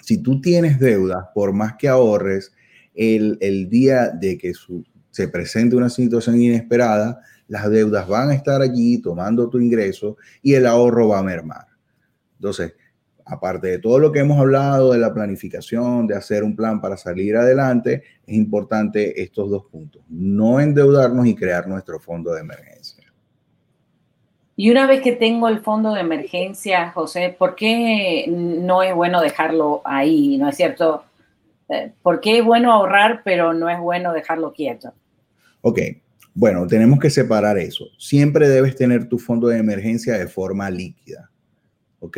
si 0.02 0.18
tú 0.18 0.42
tienes 0.42 0.80
deudas, 0.80 1.26
por 1.34 1.54
más 1.54 1.76
que 1.76 1.88
ahorres, 1.88 2.52
el, 2.94 3.70
día 3.70 4.10
de 4.10 4.38
que 4.38 4.54
se 5.12 5.28
presente 5.28 5.76
una 5.76 5.90
situación 5.90 6.42
inesperada, 6.42 7.22
las 7.48 7.70
deudas 7.70 8.08
van 8.08 8.30
a 8.30 8.34
estar 8.34 8.62
allí 8.62 9.00
tomando 9.00 9.50
tu 9.50 9.60
ingreso 9.60 10.18
y 10.42 10.54
el 10.54 10.66
ahorro 10.66 11.10
va 11.10 11.20
a 11.20 11.24
mermar. 11.24 11.68
Entonces, 12.36 12.74
aparte 13.32 13.68
de 13.68 13.80
todo 13.80 13.98
lo 13.98 14.12
que 14.12 14.20
hemos 14.20 14.38
hablado 14.38 14.92
de 14.92 15.00
la 15.00 15.14
planificación, 15.14 16.06
de 16.06 16.16
hacer 16.16 16.44
un 16.44 16.54
plan 16.54 16.82
para 16.82 16.98
salir 16.98 17.38
adelante, 17.38 18.04
es 18.28 18.36
importante 18.36 19.22
estos 19.22 19.50
dos 19.50 19.66
puntos, 19.72 20.04
no 20.10 20.60
endeudarnos 20.60 21.26
y 21.26 21.34
crear 21.34 21.66
nuestro 21.66 21.98
fondo 21.98 22.34
de 22.34 22.42
emergencia. 22.42 23.06
Y 24.58 24.70
una 24.70 24.86
vez 24.86 25.02
que 25.02 25.14
tengo 25.14 25.48
el 25.48 25.62
fondo 25.62 25.94
de 25.94 26.02
emergencia, 26.02 26.92
José, 26.92 27.34
¿por 27.40 27.56
qué 27.56 28.26
no 28.28 28.84
es 28.84 28.94
bueno 28.94 29.22
dejarlo 29.22 29.82
ahí? 29.86 30.38
¿No 30.38 30.50
es 30.50 30.58
cierto? 30.58 31.06
Eh, 31.70 31.94
¿Por 32.02 32.20
qué 32.20 32.40
es 32.40 32.46
bueno 32.46 32.74
ahorrar, 32.74 33.22
pero 33.24 33.54
no 33.54 33.70
es 33.70 33.80
bueno 33.80 34.12
dejarlo 34.12 34.52
quieto? 34.52 34.94
Ok, 35.62 35.80
bueno, 36.34 36.68
tenemos 36.68 37.00
que 37.00 37.10
separar 37.10 37.58
eso. 37.58 37.86
Siempre 37.98 38.50
debes 38.50 38.76
tener 38.76 39.08
tu 39.08 39.18
fondo 39.18 39.48
de 39.48 39.58
emergencia 39.58 40.18
de 40.18 40.28
forma 40.28 40.70
líquida, 40.70 41.32
¿ok? 42.02 42.18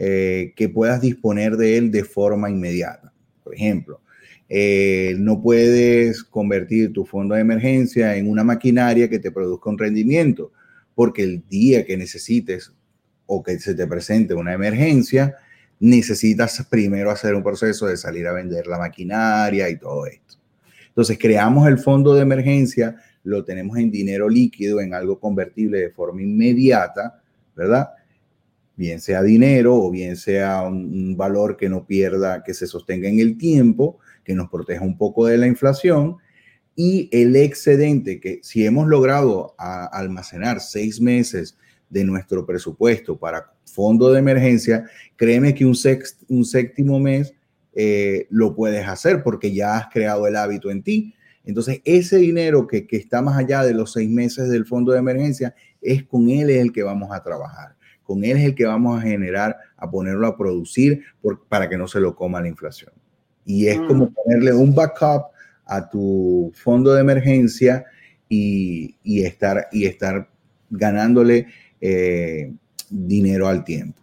Eh, 0.00 0.52
que 0.54 0.68
puedas 0.68 1.00
disponer 1.00 1.56
de 1.56 1.76
él 1.76 1.90
de 1.90 2.04
forma 2.04 2.48
inmediata. 2.48 3.12
Por 3.42 3.52
ejemplo, 3.52 4.00
eh, 4.48 5.16
no 5.18 5.42
puedes 5.42 6.22
convertir 6.22 6.92
tu 6.92 7.04
fondo 7.04 7.34
de 7.34 7.40
emergencia 7.40 8.14
en 8.14 8.30
una 8.30 8.44
maquinaria 8.44 9.10
que 9.10 9.18
te 9.18 9.32
produzca 9.32 9.70
un 9.70 9.76
rendimiento, 9.76 10.52
porque 10.94 11.24
el 11.24 11.42
día 11.48 11.84
que 11.84 11.96
necesites 11.96 12.72
o 13.26 13.42
que 13.42 13.58
se 13.58 13.74
te 13.74 13.88
presente 13.88 14.34
una 14.34 14.52
emergencia, 14.52 15.34
necesitas 15.80 16.64
primero 16.70 17.10
hacer 17.10 17.34
un 17.34 17.42
proceso 17.42 17.86
de 17.86 17.96
salir 17.96 18.28
a 18.28 18.32
vender 18.32 18.68
la 18.68 18.78
maquinaria 18.78 19.68
y 19.68 19.80
todo 19.80 20.06
esto. 20.06 20.36
Entonces, 20.86 21.18
creamos 21.18 21.66
el 21.66 21.78
fondo 21.78 22.14
de 22.14 22.22
emergencia, 22.22 22.94
lo 23.24 23.44
tenemos 23.44 23.76
en 23.78 23.90
dinero 23.90 24.28
líquido, 24.28 24.80
en 24.80 24.94
algo 24.94 25.18
convertible 25.18 25.80
de 25.80 25.90
forma 25.90 26.22
inmediata, 26.22 27.20
¿verdad? 27.56 27.88
Bien 28.78 29.00
sea 29.00 29.24
dinero 29.24 29.74
o 29.74 29.90
bien 29.90 30.14
sea 30.14 30.62
un, 30.62 31.16
valor 31.16 31.56
que 31.56 31.68
no 31.68 31.84
pierda, 31.84 32.44
que 32.44 32.54
se 32.54 32.68
sostenga 32.68 33.08
en 33.08 33.18
el 33.18 33.36
tiempo, 33.36 33.98
que 34.22 34.34
nos 34.34 34.48
proteja 34.48 34.84
un 34.84 34.96
poco 34.96 35.26
de 35.26 35.36
la 35.36 35.48
inflación. 35.48 36.18
Y 36.76 37.08
el 37.10 37.34
excedente, 37.34 38.20
que 38.20 38.38
si 38.44 38.64
hemos 38.64 38.86
logrado 38.86 39.56
almacenar 39.58 40.60
seis 40.60 41.00
meses 41.00 41.58
de 41.90 42.04
nuestro 42.04 42.46
presupuesto 42.46 43.18
para 43.18 43.52
fondo 43.64 44.12
de 44.12 44.20
emergencia, 44.20 44.84
créeme 45.16 45.56
que 45.56 45.66
un, 45.66 45.76
un 46.28 46.44
séptimo 46.44 47.00
mes 47.00 47.34
eh, 47.74 48.28
lo 48.30 48.54
puedes 48.54 48.86
hacer 48.86 49.24
porque 49.24 49.52
ya 49.52 49.76
has 49.76 49.88
creado 49.88 50.28
el 50.28 50.36
hábito 50.36 50.70
en 50.70 50.84
ti. 50.84 51.16
Entonces, 51.44 51.80
ese 51.84 52.18
dinero 52.18 52.68
que, 52.68 52.86
que, 52.86 52.96
está 52.96 53.22
más 53.22 53.36
allá 53.36 53.64
de 53.64 53.74
los 53.74 53.92
seis 53.92 54.08
meses 54.08 54.48
del 54.48 54.66
fondo 54.66 54.92
de 54.92 55.00
emergencia, 55.00 55.56
es 55.82 56.04
con 56.04 56.30
él 56.30 56.48
el 56.50 56.72
que 56.72 56.84
vamos 56.84 57.10
a 57.10 57.24
trabajar. 57.24 57.77
Con 58.08 58.24
él 58.24 58.38
es 58.38 58.44
el 58.44 58.54
que 58.54 58.64
vamos 58.64 58.98
a 58.98 59.02
generar, 59.02 59.58
a 59.76 59.90
ponerlo 59.90 60.26
a 60.26 60.34
producir 60.34 61.04
para 61.50 61.68
que 61.68 61.76
no 61.76 61.86
se 61.86 62.00
lo 62.00 62.16
coma 62.16 62.40
la 62.40 62.48
inflación. 62.48 62.90
Y 63.44 63.66
es 63.66 63.78
como 63.80 64.06
mm. 64.06 64.14
ponerle 64.14 64.54
un 64.54 64.74
backup 64.74 65.26
a 65.66 65.90
tu 65.90 66.50
fondo 66.54 66.94
de 66.94 67.02
emergencia 67.02 67.84
y, 68.30 68.96
y 69.02 69.24
estar, 69.24 69.68
y 69.72 69.84
estar 69.84 70.26
ganándole 70.70 71.48
eh, 71.82 72.50
dinero 72.88 73.46
al 73.46 73.62
tiempo. 73.62 74.00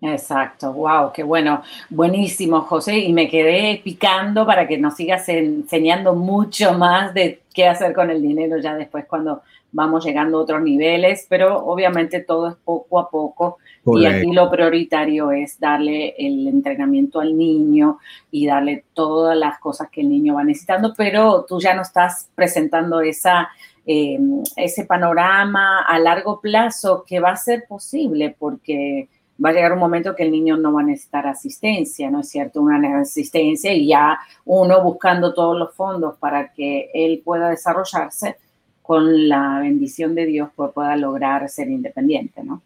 Exacto, 0.00 0.72
wow, 0.72 1.12
qué 1.12 1.22
bueno, 1.22 1.62
buenísimo, 1.90 2.62
José. 2.62 2.98
Y 2.98 3.12
me 3.12 3.28
quedé 3.28 3.78
picando 3.84 4.46
para 4.46 4.66
que 4.66 4.78
nos 4.78 4.96
sigas 4.96 5.28
enseñando 5.28 6.14
mucho 6.14 6.72
más 6.78 7.12
de 7.12 7.42
qué 7.52 7.66
hacer 7.66 7.92
con 7.92 8.10
el 8.10 8.22
dinero 8.22 8.56
ya 8.56 8.74
después 8.74 9.04
cuando 9.04 9.42
vamos 9.74 10.04
llegando 10.04 10.38
a 10.38 10.42
otros 10.42 10.62
niveles, 10.62 11.26
pero 11.28 11.58
obviamente 11.58 12.20
todo 12.20 12.48
es 12.48 12.54
poco 12.64 13.00
a 13.00 13.10
poco. 13.10 13.58
Y 13.86 14.06
aquí 14.06 14.32
lo 14.32 14.50
prioritario 14.50 15.30
es 15.30 15.60
darle 15.60 16.14
el 16.16 16.46
entrenamiento 16.46 17.20
al 17.20 17.36
niño 17.36 17.98
y 18.30 18.46
darle 18.46 18.84
todas 18.94 19.36
las 19.36 19.58
cosas 19.58 19.90
que 19.90 20.00
el 20.00 20.08
niño 20.08 20.34
va 20.34 20.44
necesitando, 20.44 20.94
pero 20.96 21.44
tú 21.46 21.60
ya 21.60 21.74
no 21.74 21.82
estás 21.82 22.30
presentando 22.34 23.02
esa 23.02 23.50
eh, 23.86 24.18
ese 24.56 24.86
panorama 24.86 25.82
a 25.82 25.98
largo 25.98 26.40
plazo 26.40 27.04
que 27.06 27.20
va 27.20 27.32
a 27.32 27.36
ser 27.36 27.66
posible 27.68 28.34
porque 28.38 29.10
va 29.44 29.50
a 29.50 29.52
llegar 29.52 29.74
un 29.74 29.80
momento 29.80 30.14
que 30.14 30.22
el 30.22 30.30
niño 30.30 30.56
no 30.56 30.72
va 30.72 30.80
a 30.80 30.84
necesitar 30.84 31.26
asistencia, 31.26 32.10
¿no 32.10 32.20
es 32.20 32.30
cierto? 32.30 32.62
Una 32.62 33.00
asistencia 33.00 33.74
y 33.74 33.88
ya 33.88 34.18
uno 34.46 34.82
buscando 34.82 35.34
todos 35.34 35.58
los 35.58 35.74
fondos 35.74 36.16
para 36.18 36.52
que 36.52 36.90
él 36.94 37.20
pueda 37.22 37.50
desarrollarse 37.50 38.36
con 38.84 39.28
la 39.28 39.60
bendición 39.60 40.14
de 40.14 40.26
Dios 40.26 40.50
pues 40.54 40.70
pueda 40.72 40.94
lograr 40.96 41.48
ser 41.48 41.70
independiente, 41.70 42.44
¿no? 42.44 42.62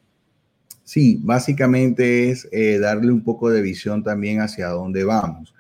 Sí, 0.83 1.21
básicamente 1.23 2.31
es 2.31 2.49
eh, 2.51 2.79
darle 2.79 3.13
un 3.13 3.23
poco 3.23 3.51
de 3.51 3.63
visión 3.63 4.03
también 4.03 4.41
hacia 4.41 4.69
dónde 4.69 5.05
vamos 5.05 5.55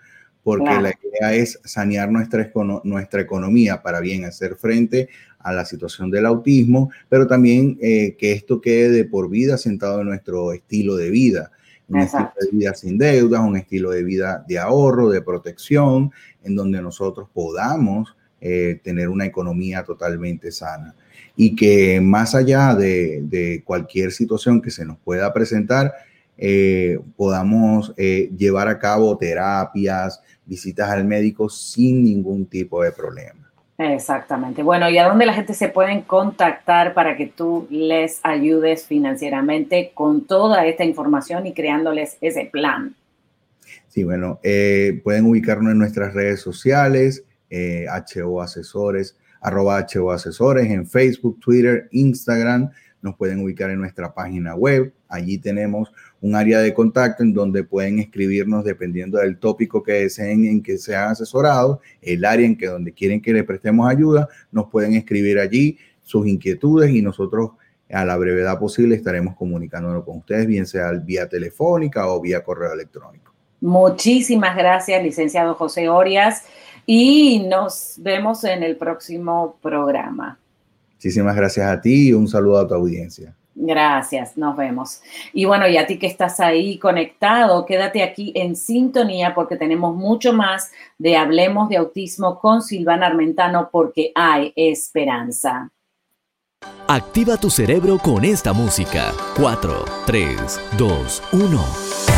porque 0.48 0.80
la 0.80 0.94
idea 1.04 1.34
es 1.34 1.60
sanear 1.62 2.10
nuestra, 2.10 2.50
nuestra 2.82 3.20
economía 3.20 3.82
para 3.82 4.00
bien 4.00 4.24
hacer 4.24 4.56
frente 4.56 5.10
a 5.40 5.52
la 5.52 5.66
situación 5.66 6.10
del 6.10 6.24
autismo, 6.24 6.90
pero 7.10 7.26
también 7.26 7.76
eh, 7.82 8.16
que 8.18 8.32
esto 8.32 8.58
quede 8.58 8.88
de 8.88 9.04
por 9.04 9.28
vida 9.28 9.58
sentado 9.58 10.00
en 10.00 10.06
nuestro 10.06 10.54
estilo 10.54 10.96
de 10.96 11.10
vida, 11.10 11.50
un 11.88 11.98
estilo 11.98 12.32
de 12.40 12.56
vida 12.56 12.72
sin 12.72 12.96
deudas, 12.96 13.42
un 13.42 13.58
estilo 13.58 13.90
de 13.90 14.02
vida 14.02 14.42
de 14.48 14.58
ahorro, 14.58 15.10
de 15.10 15.20
protección, 15.20 16.12
en 16.42 16.56
donde 16.56 16.80
nosotros 16.80 17.28
podamos 17.30 18.16
eh, 18.40 18.80
tener 18.82 19.08
una 19.08 19.26
economía 19.26 19.84
totalmente 19.84 20.50
sana 20.50 20.94
y 21.36 21.54
que 21.54 22.00
más 22.00 22.34
allá 22.34 22.74
de, 22.74 23.20
de 23.22 23.62
cualquier 23.64 24.12
situación 24.12 24.60
que 24.60 24.70
se 24.70 24.84
nos 24.84 24.98
pueda 24.98 25.32
presentar, 25.32 25.92
eh, 26.36 26.98
podamos 27.16 27.94
llevar 27.96 28.68
a 28.68 28.78
cabo 28.78 29.16
terapias, 29.16 30.20
visitas 30.46 30.90
al 30.90 31.04
médico 31.04 31.48
sin 31.48 32.02
ningún 32.02 32.46
tipo 32.46 32.82
de 32.82 32.92
problema. 32.92 33.48
Exactamente. 33.78 34.64
Bueno, 34.64 34.90
¿y 34.90 34.98
a 34.98 35.06
dónde 35.06 35.24
la 35.24 35.32
gente 35.32 35.54
se 35.54 35.68
puede 35.68 36.02
contactar 36.02 36.94
para 36.94 37.16
que 37.16 37.26
tú 37.26 37.68
les 37.70 38.18
ayudes 38.24 38.84
financieramente 38.84 39.92
con 39.94 40.26
toda 40.26 40.66
esta 40.66 40.84
información 40.84 41.46
y 41.46 41.54
creándoles 41.54 42.18
ese 42.20 42.46
plan? 42.46 42.96
Sí, 43.86 44.02
bueno, 44.02 44.40
eh, 44.42 45.00
pueden 45.04 45.26
ubicarnos 45.26 45.70
en 45.70 45.78
nuestras 45.78 46.12
redes 46.12 46.40
sociales, 46.40 47.22
eh, 47.50 47.86
HO 48.14 48.40
Asesores, 48.40 49.16
arroba 49.40 49.86
HO 49.94 50.10
Asesores, 50.10 50.70
en 50.70 50.86
Facebook, 50.86 51.38
Twitter, 51.40 51.88
Instagram. 51.92 52.70
Nos 53.00 53.16
pueden 53.16 53.40
ubicar 53.40 53.70
en 53.70 53.78
nuestra 53.78 54.12
página 54.12 54.54
web. 54.54 54.92
Allí 55.08 55.38
tenemos 55.38 55.92
un 56.20 56.34
área 56.34 56.58
de 56.60 56.74
contacto 56.74 57.22
en 57.22 57.32
donde 57.32 57.62
pueden 57.64 57.98
escribirnos 57.98 58.64
dependiendo 58.64 59.18
del 59.18 59.38
tópico 59.38 59.82
que 59.82 59.92
deseen 59.92 60.44
en 60.44 60.62
que 60.62 60.78
sean 60.78 61.10
asesorados, 61.10 61.78
el 62.02 62.24
área 62.24 62.46
en 62.46 62.56
que 62.56 62.66
donde 62.66 62.92
quieren 62.92 63.22
que 63.22 63.32
le 63.32 63.44
prestemos 63.44 63.88
ayuda, 63.88 64.28
nos 64.50 64.68
pueden 64.68 64.94
escribir 64.94 65.38
allí 65.38 65.78
sus 66.02 66.26
inquietudes 66.26 66.90
y 66.90 67.02
nosotros 67.02 67.50
a 67.90 68.04
la 68.04 68.16
brevedad 68.16 68.58
posible 68.58 68.96
estaremos 68.96 69.36
comunicándonos 69.36 70.04
con 70.04 70.18
ustedes, 70.18 70.46
bien 70.46 70.66
sea 70.66 70.92
vía 70.92 71.28
telefónica 71.28 72.06
o 72.08 72.20
vía 72.20 72.42
correo 72.42 72.72
electrónico. 72.72 73.32
Muchísimas 73.60 74.56
gracias, 74.56 75.02
licenciado 75.02 75.54
José 75.54 75.88
Orias. 75.88 76.44
Y 76.90 77.40
nos 77.40 77.96
vemos 77.98 78.44
en 78.44 78.62
el 78.62 78.78
próximo 78.78 79.58
programa. 79.60 80.38
Muchísimas 80.94 81.36
gracias 81.36 81.66
a 81.70 81.78
ti 81.78 82.08
y 82.08 82.12
un 82.14 82.26
saludo 82.26 82.60
a 82.60 82.66
tu 82.66 82.72
audiencia. 82.72 83.36
Gracias, 83.54 84.38
nos 84.38 84.56
vemos. 84.56 85.02
Y 85.34 85.44
bueno, 85.44 85.68
y 85.68 85.76
a 85.76 85.86
ti 85.86 85.98
que 85.98 86.06
estás 86.06 86.40
ahí 86.40 86.78
conectado, 86.78 87.66
quédate 87.66 88.02
aquí 88.02 88.32
en 88.34 88.56
sintonía 88.56 89.34
porque 89.34 89.56
tenemos 89.56 89.94
mucho 89.94 90.32
más 90.32 90.72
de 90.96 91.18
Hablemos 91.18 91.68
de 91.68 91.76
Autismo 91.76 92.38
con 92.38 92.62
Silvana 92.62 93.08
Armentano 93.08 93.68
porque 93.70 94.10
hay 94.14 94.54
esperanza. 94.56 95.70
Activa 96.88 97.36
tu 97.36 97.50
cerebro 97.50 97.98
con 97.98 98.24
esta 98.24 98.54
música. 98.54 99.12
4, 99.36 99.84
3, 100.06 100.60
2, 100.78 101.22
1. 101.32 102.17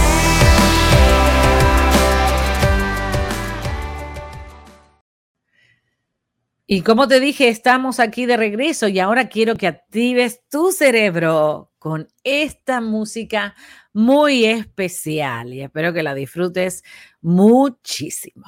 Y 6.73 6.83
como 6.83 7.09
te 7.09 7.19
dije, 7.19 7.49
estamos 7.49 7.99
aquí 7.99 8.27
de 8.27 8.37
regreso 8.37 8.87
y 8.87 9.01
ahora 9.01 9.29
quiero 9.29 9.57
que 9.57 9.67
actives 9.67 10.47
tu 10.49 10.71
cerebro 10.71 11.73
con 11.81 12.07
esta 12.23 12.81
música 12.81 13.57
muy 13.93 14.45
especial 14.45 15.53
y 15.53 15.63
espero 15.63 15.93
que 15.93 16.05
la 16.05 16.15
disfrutes 16.15 16.85
muchísimo. 17.23 18.47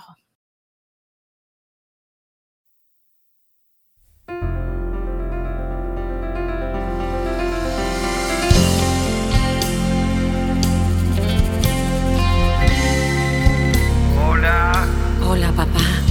Hola. 14.25 14.87
Hola 15.29 15.53
papá. 15.57 16.02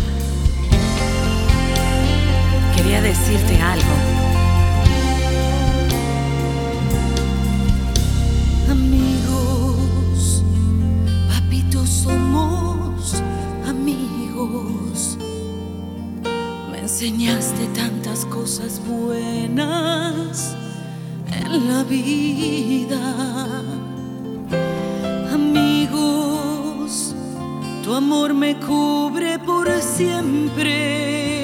Decirte 3.01 3.59
algo. 3.59 3.95
Amigos, 8.69 10.43
papito, 11.27 11.85
somos 11.87 13.15
amigos. 13.67 15.17
Me 16.71 16.79
enseñaste 16.79 17.65
tantas 17.73 18.25
cosas 18.25 18.79
buenas 18.87 20.55
en 21.33 21.67
la 21.69 21.83
vida. 21.83 23.63
Amigos, 25.33 27.15
tu 27.83 27.95
amor 27.95 28.35
me 28.35 28.55
cubre 28.57 29.39
por 29.39 29.69
siempre. 29.81 31.40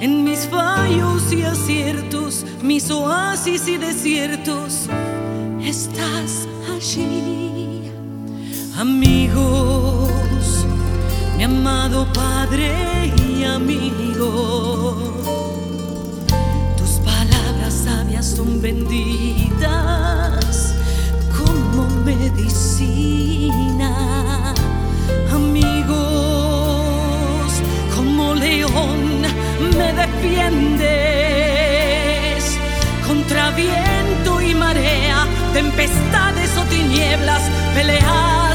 En 0.00 0.24
mis 0.24 0.46
fallos 0.46 1.32
y 1.32 1.42
aciertos, 1.42 2.44
mis 2.62 2.90
oasis 2.90 3.66
y 3.66 3.78
desiertos, 3.78 4.88
estás 5.64 6.46
allí. 6.74 7.90
Amigos, 8.78 10.66
mi 11.38 11.44
amado 11.44 12.06
Padre 12.12 13.10
y 13.26 13.44
amigo, 13.44 14.96
tus 16.76 16.90
palabras 16.98 17.72
sabias 17.72 18.26
son 18.26 18.60
benditas 18.60 19.75
tempestades 35.86 36.56
o 36.56 36.64
tinieblas, 36.66 37.42
peleas 37.74 38.45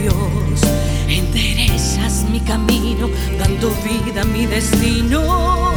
Dios. 0.00 0.60
Enderezas 1.08 2.24
mi 2.30 2.40
camino, 2.40 3.08
dando 3.38 3.70
vida 3.84 4.22
a 4.22 4.24
mi 4.24 4.46
destino 4.46 5.72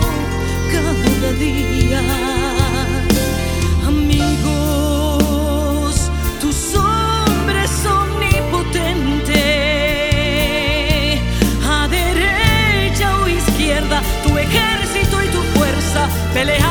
cada 0.72 1.32
día. 1.34 2.02
Amigos, 3.88 5.32
tus 6.42 6.76
hombres 6.76 7.72
omnipotente, 7.86 9.44
a 11.68 11.88
derecha 11.88 13.08
o 13.22 13.28
izquierda, 13.28 14.02
tu 14.24 14.38
ejército 14.38 15.24
y 15.24 15.28
tu 15.30 15.42
fuerza 15.58 16.08
pelean 16.34 16.69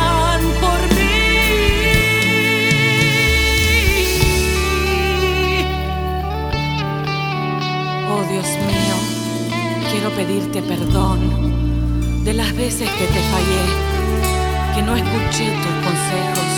pedirte 10.18 10.60
perdón 10.62 12.24
de 12.24 12.34
las 12.34 12.52
veces 12.56 12.90
que 12.90 13.06
te 13.06 13.20
fallé, 13.30 14.74
que 14.74 14.82
no 14.82 14.96
escuché 14.96 15.46
tus 15.62 15.76
consejos. 15.86 16.50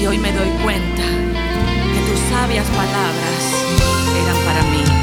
Y 0.00 0.06
hoy 0.06 0.18
me 0.18 0.30
doy 0.30 0.48
cuenta 0.62 1.02
que 1.02 2.00
tus 2.08 2.20
sabias 2.30 2.66
palabras 2.68 3.42
eran 4.22 4.36
para 4.44 4.62
mí. 4.70 5.01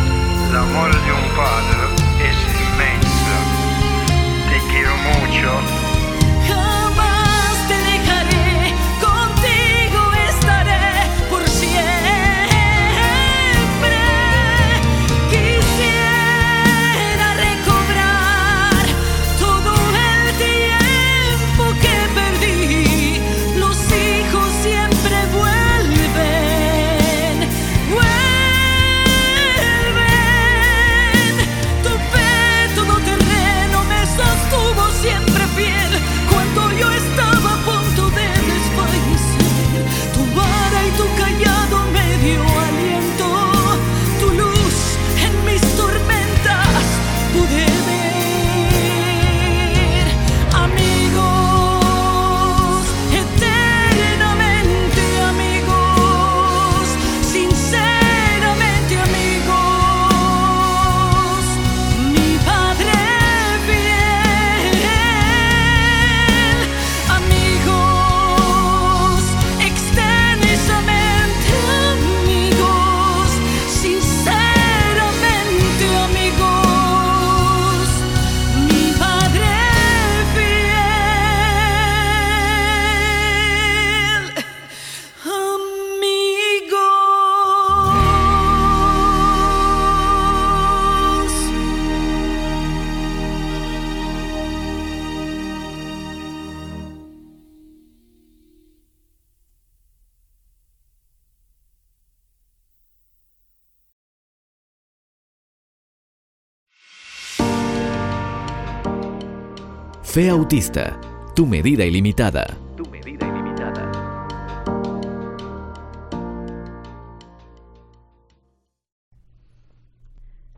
Fe 110.12 110.28
Autista, 110.28 111.00
tu 111.36 111.45
medida 111.45 111.86
ilimitada. 111.86 112.58
Tu 112.76 112.84
medida 112.89 113.28
ilimitada. 113.28 113.91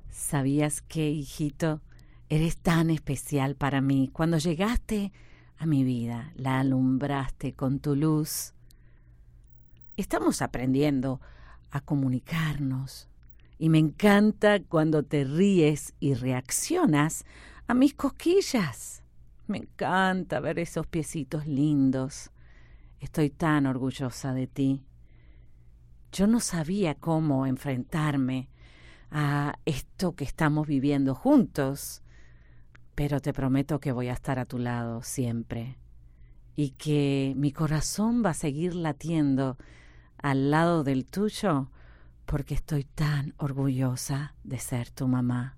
¿Sabías 0.09 0.81
que, 0.81 1.09
hijito, 1.09 1.81
eres 2.29 2.55
tan 2.59 2.89
especial 2.89 3.55
para 3.55 3.81
mí? 3.81 4.09
Cuando 4.13 4.37
llegaste 4.37 5.11
a 5.57 5.65
mi 5.65 5.83
vida, 5.83 6.31
la 6.37 6.61
alumbraste 6.61 7.51
con 7.51 7.79
tu 7.79 7.97
luz. 7.97 8.53
Estamos 9.97 10.41
aprendiendo 10.41 11.19
a 11.71 11.81
comunicarnos 11.81 13.09
y 13.59 13.67
me 13.67 13.79
encanta 13.79 14.63
cuando 14.63 15.03
te 15.03 15.25
ríes 15.25 15.93
y 15.99 16.13
reaccionas 16.13 17.25
a 17.67 17.73
mis 17.73 17.93
cosquillas. 17.93 19.00
Me 19.47 19.57
encanta 19.57 20.39
ver 20.39 20.59
esos 20.59 20.87
piecitos 20.87 21.45
lindos. 21.47 22.31
Estoy 22.99 23.29
tan 23.29 23.65
orgullosa 23.65 24.33
de 24.33 24.47
ti. 24.47 24.85
Yo 26.11 26.27
no 26.27 26.39
sabía 26.39 26.95
cómo 26.95 27.45
enfrentarme 27.45 28.49
a 29.11 29.53
esto 29.65 30.15
que 30.15 30.23
estamos 30.23 30.67
viviendo 30.67 31.15
juntos, 31.15 32.01
pero 32.95 33.19
te 33.19 33.33
prometo 33.33 33.79
que 33.79 33.91
voy 33.91 34.07
a 34.07 34.13
estar 34.13 34.39
a 34.39 34.45
tu 34.45 34.57
lado 34.57 35.01
siempre 35.01 35.77
y 36.55 36.71
que 36.71 37.33
mi 37.37 37.51
corazón 37.51 38.23
va 38.23 38.31
a 38.31 38.35
seguir 38.35 38.75
latiendo 38.75 39.57
al 40.17 40.51
lado 40.51 40.83
del 40.83 41.05
tuyo 41.05 41.71
porque 42.25 42.53
estoy 42.53 42.83
tan 42.83 43.33
orgullosa 43.37 44.35
de 44.43 44.59
ser 44.59 44.89
tu 44.91 45.07
mamá. 45.07 45.57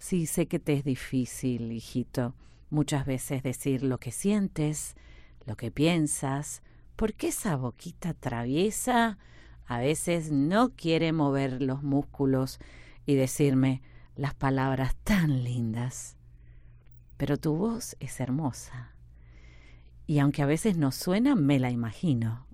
Sí, 0.00 0.24
sé 0.24 0.48
que 0.48 0.58
te 0.58 0.72
es 0.72 0.82
difícil, 0.82 1.70
hijito, 1.72 2.34
muchas 2.70 3.04
veces 3.04 3.42
decir 3.42 3.82
lo 3.82 3.98
que 3.98 4.12
sientes, 4.12 4.96
lo 5.44 5.56
que 5.56 5.70
piensas, 5.70 6.62
porque 6.96 7.28
esa 7.28 7.54
boquita 7.56 8.14
traviesa 8.14 9.18
a 9.66 9.78
veces 9.78 10.32
no 10.32 10.70
quiere 10.70 11.12
mover 11.12 11.60
los 11.60 11.82
músculos 11.82 12.60
y 13.04 13.14
decirme 13.14 13.82
las 14.16 14.32
palabras 14.32 14.96
tan 15.04 15.44
lindas. 15.44 16.16
Pero 17.18 17.36
tu 17.36 17.54
voz 17.54 17.94
es 18.00 18.20
hermosa. 18.20 18.94
Y 20.06 20.18
aunque 20.18 20.40
a 20.40 20.46
veces 20.46 20.78
no 20.78 20.92
suena, 20.92 21.36
me 21.36 21.58
la 21.58 21.70
imagino. 21.70 22.46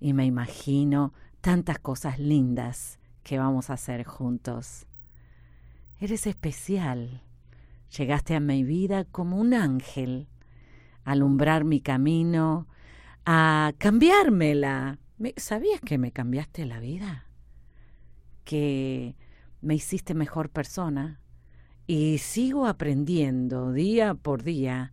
Y 0.00 0.14
me 0.14 0.24
imagino 0.24 1.12
tantas 1.42 1.78
cosas 1.78 2.18
lindas 2.18 2.98
que 3.22 3.38
vamos 3.38 3.68
a 3.68 3.74
hacer 3.74 4.04
juntos. 4.04 4.86
Eres 6.02 6.26
especial. 6.26 7.22
Llegaste 7.96 8.34
a 8.34 8.40
mi 8.40 8.64
vida 8.64 9.04
como 9.04 9.36
un 9.38 9.54
ángel, 9.54 10.26
a 11.04 11.12
alumbrar 11.12 11.62
mi 11.62 11.80
camino, 11.80 12.66
a 13.24 13.72
cambiármela. 13.78 14.98
¿Sabías 15.36 15.80
que 15.80 15.98
me 15.98 16.10
cambiaste 16.10 16.66
la 16.66 16.80
vida? 16.80 17.28
Que 18.42 19.14
me 19.60 19.76
hiciste 19.76 20.12
mejor 20.14 20.50
persona 20.50 21.20
y 21.86 22.18
sigo 22.18 22.66
aprendiendo 22.66 23.70
día 23.70 24.14
por 24.14 24.42
día 24.42 24.92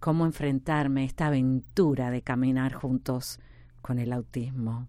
cómo 0.00 0.26
enfrentarme 0.26 1.02
a 1.02 1.04
esta 1.04 1.28
aventura 1.28 2.10
de 2.10 2.22
caminar 2.22 2.72
juntos 2.72 3.38
con 3.80 4.00
el 4.00 4.12
autismo. 4.12 4.88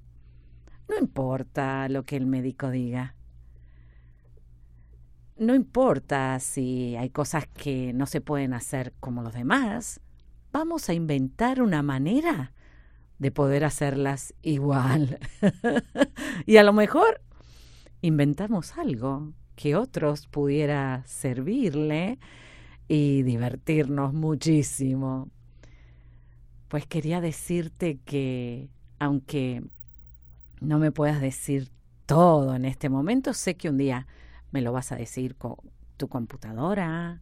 No 0.87 0.97
importa 0.97 1.87
lo 1.89 2.05
que 2.05 2.17
el 2.17 2.25
médico 2.25 2.71
diga. 2.71 3.13
No 5.39 5.55
importa 5.55 6.37
si 6.41 6.97
hay 6.97 7.09
cosas 7.11 7.47
que 7.47 7.93
no 7.93 8.05
se 8.07 8.19
pueden 8.19 8.53
hacer 8.53 8.93
como 8.99 9.23
los 9.23 9.33
demás. 9.33 10.01
Vamos 10.51 10.89
a 10.89 10.93
inventar 10.93 11.61
una 11.61 11.81
manera 11.81 12.51
de 13.19 13.31
poder 13.31 13.63
hacerlas 13.63 14.33
igual. 14.41 15.17
y 16.45 16.57
a 16.57 16.63
lo 16.63 16.73
mejor 16.73 17.21
inventamos 18.01 18.77
algo 18.77 19.31
que 19.55 19.77
otros 19.77 20.27
pudiera 20.27 21.03
servirle 21.05 22.19
y 22.89 23.23
divertirnos 23.23 24.13
muchísimo. 24.13 25.29
Pues 26.67 26.85
quería 26.85 27.21
decirte 27.21 27.99
que 28.03 28.69
aunque 28.99 29.63
no 30.59 30.79
me 30.79 30.91
puedas 30.91 31.21
decir 31.21 31.69
todo 32.05 32.55
en 32.55 32.65
este 32.65 32.89
momento, 32.89 33.33
sé 33.33 33.55
que 33.55 33.69
un 33.69 33.77
día 33.77 34.05
me 34.51 34.61
lo 34.61 34.71
vas 34.71 34.91
a 34.91 34.95
decir 34.95 35.35
con 35.35 35.55
tu 35.97 36.07
computadora, 36.07 37.21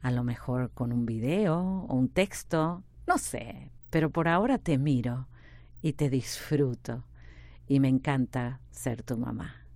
a 0.00 0.10
lo 0.10 0.24
mejor 0.24 0.70
con 0.72 0.92
un 0.92 1.06
video 1.06 1.58
o 1.58 1.94
un 1.94 2.08
texto, 2.08 2.82
no 3.06 3.18
sé, 3.18 3.70
pero 3.90 4.10
por 4.10 4.28
ahora 4.28 4.58
te 4.58 4.78
miro 4.78 5.28
y 5.80 5.94
te 5.94 6.10
disfruto 6.10 7.04
y 7.66 7.80
me 7.80 7.88
encanta 7.88 8.60
ser 8.70 9.02
tu 9.02 9.16
mamá. 9.16 9.66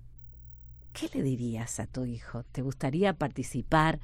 ¿Qué 0.92 1.10
le 1.12 1.22
dirías 1.22 1.78
a 1.80 1.86
tu 1.86 2.04
hijo? 2.04 2.42
¿Te 2.44 2.62
gustaría 2.62 3.12
participar 3.12 4.00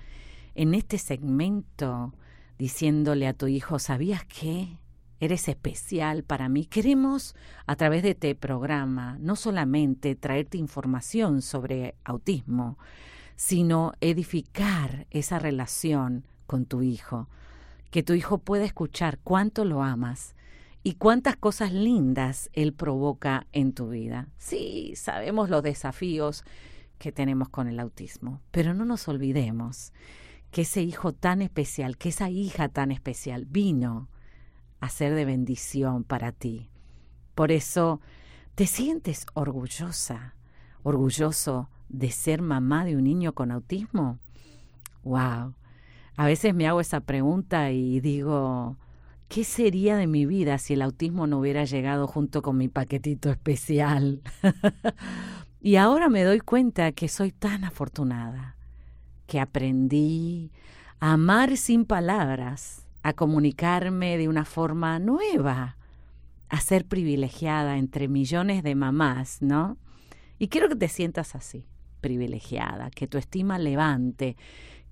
en 0.55 0.75
este 0.75 0.99
segmento 0.99 2.15
diciéndole 2.59 3.27
a 3.27 3.33
tu 3.33 3.47
hijo, 3.47 3.79
¿sabías 3.79 4.25
qué? 4.27 4.79
Eres 5.23 5.47
especial 5.47 6.25
para 6.25 6.49
mí. 6.49 6.67
Queremos, 6.67 7.37
a 7.69 7.77
través 7.77 8.03
de 8.03 8.11
este 8.11 8.35
programa, 8.35 9.19
no 9.21 9.37
solamente 9.37 10.17
traerte 10.17 10.59
información 10.59 11.43
sobre 11.43 11.95
autismo, 12.03 12.77
sino 13.37 13.93
edificar 14.01 15.07
esa 15.13 15.39
relación 15.39 16.27
con 16.49 16.67
tu 16.67 16.83
hijo. 16.83 17.29
Que 17.93 18.03
tu 18.03 18.15
hijo 18.15 18.39
pueda 18.39 18.65
escuchar 18.65 19.21
cuánto 19.23 19.65
lo 19.65 19.85
amas 19.85 20.35
y 20.83 20.95
cuántas 20.95 21.37
cosas 21.37 21.73
lindas 21.73 22.51
él 22.53 22.73
provoca 22.73 23.47
en 23.53 23.75
tu 23.75 23.91
vida. 23.91 24.27
Sí, 24.39 24.95
sabemos 24.97 25.51
los 25.51 25.63
desafíos 25.63 26.43
que 26.99 27.13
tenemos 27.13 27.49
con 27.49 27.69
el 27.69 27.79
autismo, 27.79 28.41
pero 28.51 28.75
no 28.75 28.85
nos 28.85 29.07
olvidemos 29.07 29.93
que 30.51 30.63
ese 30.63 30.83
hijo 30.83 31.13
tan 31.13 31.43
especial, 31.43 31.97
que 31.97 32.09
esa 32.09 32.29
hija 32.29 32.69
tan 32.69 32.91
especial 32.91 33.45
vino 33.45 34.09
a 34.83 34.89
ser 34.89 35.15
de 35.15 35.25
bendición 35.25 36.03
para 36.03 36.33
ti. 36.33 36.69
Por 37.37 37.53
eso, 37.53 38.01
¿te 38.57 38.67
sientes 38.67 39.27
orgullosa, 39.33 40.35
orgulloso 40.83 41.71
de 41.89 42.11
ser 42.11 42.43
mamá 42.43 42.85
de 42.85 42.97
un 42.97 43.05
niño 43.05 43.33
con 43.33 43.53
autismo? 43.53 44.19
¡Wow! 45.05 45.55
A 46.17 46.27
veces 46.27 46.53
me 46.53 46.67
hago 46.67 46.81
esa 46.81 46.99
pregunta 46.99 47.71
y 47.71 48.01
digo, 48.01 48.77
¿qué 49.29 49.45
sería 49.45 49.97
de 49.97 50.09
mi 50.09 50.27
vida 50.27 50.59
si 50.59 50.75
el 50.75 50.83
autismo 50.83 51.29
no 51.29 51.39
hubiera 51.39 51.65
llegado 51.65 52.09
junto 52.09 52.43
con 52.43 52.57
mi 52.57 52.67
paquetito 52.67 53.31
especial? 53.31 54.21
y 55.61 55.77
ahora 55.77 56.09
me 56.09 56.25
doy 56.25 56.41
cuenta 56.41 56.91
que 56.91 57.07
soy 57.07 57.31
tan 57.31 57.63
afortunada, 57.63 58.57
que 59.29 59.39
aprendí 59.39 60.51
a 60.99 61.13
amar 61.13 61.57
sin 61.57 61.85
palabras, 61.85 62.82
a 63.03 63.13
comunicarme 63.13 64.17
de 64.17 64.29
una 64.29 64.45
forma 64.45 64.99
nueva, 64.99 65.77
a 66.49 66.61
ser 66.61 66.87
privilegiada 66.87 67.79
entre 67.79 68.09
millones 68.09 68.63
de 68.63 68.75
mamás, 68.75 69.43
¿no? 69.43 69.79
Y 70.39 70.49
quiero 70.49 70.69
que 70.69 70.77
te 70.77 70.89
sientas 70.89 71.35
así, 71.35 71.67
privilegiada, 72.01 72.91
que 72.91 73.07
tu 73.07 73.19
estima 73.19 73.59
levante, 73.59 74.37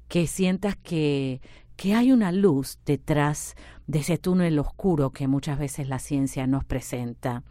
que 0.09 0.27
sientas 0.27 0.77
que, 0.77 1.41
que 1.77 1.95
hay 1.95 2.13
una 2.13 2.33
luz 2.33 2.79
detrás 2.85 3.55
de 3.87 4.01
ese 4.01 4.19
túnel 4.19 4.59
oscuro 4.59 5.11
que 5.11 5.29
muchas 5.29 5.59
veces 5.59 5.89
la 5.89 5.99
ciencia 5.99 6.47
nos 6.47 6.65
presenta. 6.65 7.43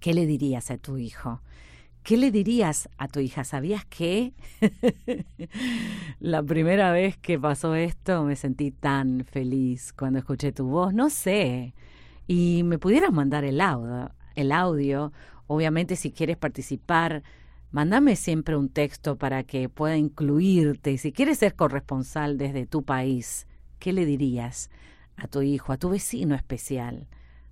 ¿Qué 0.00 0.12
le 0.14 0.26
dirías 0.26 0.70
a 0.70 0.78
tu 0.78 0.98
hijo? 0.98 1.40
¿Qué 2.04 2.18
le 2.18 2.30
dirías 2.30 2.90
a 2.98 3.08
tu 3.08 3.20
hija? 3.20 3.44
¿Sabías 3.44 3.86
que 3.86 4.34
la 6.20 6.42
primera 6.42 6.92
vez 6.92 7.16
que 7.16 7.38
pasó 7.38 7.74
esto 7.74 8.24
me 8.24 8.36
sentí 8.36 8.70
tan 8.72 9.24
feliz 9.24 9.94
cuando 9.94 10.18
escuché 10.18 10.52
tu 10.52 10.66
voz? 10.66 10.92
No 10.92 11.08
sé. 11.08 11.72
Y 12.26 12.60
me 12.64 12.78
pudieras 12.78 13.10
mandar 13.10 13.44
el 13.44 13.58
audio, 13.58 14.10
el 14.34 14.52
audio. 14.52 15.14
Obviamente 15.46 15.96
si 15.96 16.10
quieres 16.10 16.36
participar, 16.36 17.22
mándame 17.70 18.16
siempre 18.16 18.54
un 18.54 18.68
texto 18.68 19.16
para 19.16 19.42
que 19.42 19.70
pueda 19.70 19.96
incluirte. 19.96 20.92
Y 20.92 20.98
si 20.98 21.10
quieres 21.10 21.38
ser 21.38 21.54
corresponsal 21.54 22.36
desde 22.36 22.66
tu 22.66 22.82
país, 22.82 23.46
¿qué 23.78 23.94
le 23.94 24.04
dirías 24.04 24.68
a 25.16 25.26
tu 25.26 25.40
hijo, 25.40 25.72
a 25.72 25.78
tu 25.78 25.88
vecino 25.88 26.34
especial? 26.34 27.08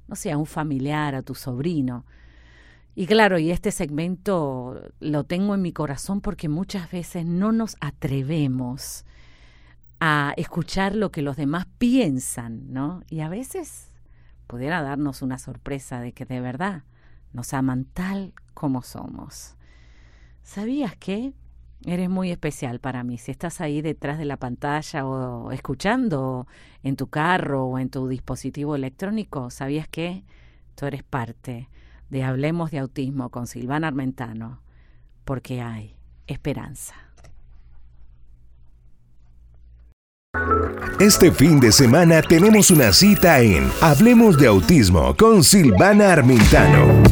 No 0.08 0.14
sé, 0.14 0.30
a 0.30 0.36
un 0.36 0.44
familiar, 0.44 1.14
a 1.14 1.22
tu 1.22 1.34
sobrino 1.34 2.04
y 2.94 3.06
claro, 3.06 3.38
y 3.38 3.50
este 3.50 3.70
segmento 3.70 4.80
lo 5.00 5.24
tengo 5.24 5.54
en 5.54 5.62
mi 5.62 5.72
corazón 5.72 6.20
porque 6.20 6.48
muchas 6.48 6.90
veces 6.90 7.24
no 7.26 7.52
nos 7.52 7.76
atrevemos 7.80 9.04
a 10.00 10.34
escuchar 10.36 10.94
lo 10.94 11.10
que 11.10 11.22
los 11.22 11.36
demás 11.36 11.66
piensan, 11.78 12.72
¿no? 12.72 13.02
Y 13.08 13.20
a 13.20 13.28
veces 13.28 13.92
pudiera 14.46 14.82
darnos 14.82 15.22
una 15.22 15.38
sorpresa 15.38 16.00
de 16.00 16.12
que 16.12 16.24
de 16.24 16.40
verdad 16.40 16.82
nos 17.32 17.54
aman 17.54 17.84
tal 17.84 18.34
como 18.52 18.82
somos. 18.82 19.56
¿Sabías 20.42 20.96
que 20.96 21.32
Eres 21.84 22.08
muy 22.08 22.30
especial 22.30 22.78
para 22.78 23.02
mí. 23.02 23.18
Si 23.18 23.32
estás 23.32 23.60
ahí 23.60 23.82
detrás 23.82 24.16
de 24.16 24.24
la 24.24 24.36
pantalla 24.36 25.04
o 25.04 25.50
escuchando 25.50 26.46
en 26.84 26.94
tu 26.94 27.08
carro 27.08 27.64
o 27.64 27.78
en 27.78 27.90
tu 27.90 28.06
dispositivo 28.06 28.76
electrónico, 28.76 29.50
¿sabías 29.50 29.88
que 29.88 30.22
tú 30.76 30.86
eres 30.86 31.02
parte 31.02 31.68
de 32.12 32.22
Hablemos 32.22 32.70
de 32.70 32.78
Autismo 32.78 33.30
con 33.30 33.46
Silvana 33.46 33.88
Armentano? 33.88 34.60
Porque 35.24 35.62
hay 35.62 35.96
esperanza. 36.26 36.94
Este 41.00 41.32
fin 41.32 41.58
de 41.58 41.72
semana 41.72 42.20
tenemos 42.20 42.70
una 42.70 42.92
cita 42.92 43.40
en 43.40 43.66
Hablemos 43.80 44.36
de 44.36 44.46
Autismo 44.46 45.16
con 45.16 45.42
Silvana 45.42 46.12
Armentano. 46.12 47.02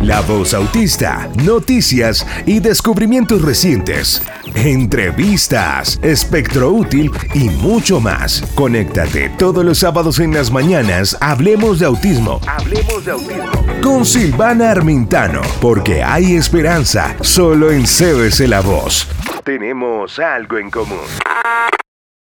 La 0.00 0.22
voz 0.22 0.54
autista, 0.54 1.28
noticias 1.44 2.26
y 2.46 2.60
descubrimientos 2.60 3.42
recientes, 3.42 4.22
entrevistas, 4.54 5.98
espectro 6.02 6.72
útil 6.72 7.10
y 7.34 7.50
mucho 7.50 8.00
más. 8.00 8.42
Conéctate 8.54 9.28
todos 9.30 9.64
los 9.64 9.78
sábados 9.78 10.18
en 10.18 10.32
las 10.32 10.50
mañanas. 10.50 11.16
Hablemos 11.20 11.78
de 11.78 11.86
autismo. 11.86 12.40
Hablemos 12.46 13.04
de 13.04 13.10
autismo. 13.10 13.65
Con 13.82 14.04
Silvana 14.04 14.70
Armintano, 14.70 15.42
porque 15.60 16.02
hay 16.02 16.34
esperanza 16.34 17.16
solo 17.20 17.70
en 17.70 17.82
CBC 17.82 18.48
La 18.48 18.60
Voz. 18.60 19.08
Tenemos 19.44 20.18
algo 20.18 20.58
en 20.58 20.70
común. 20.70 20.98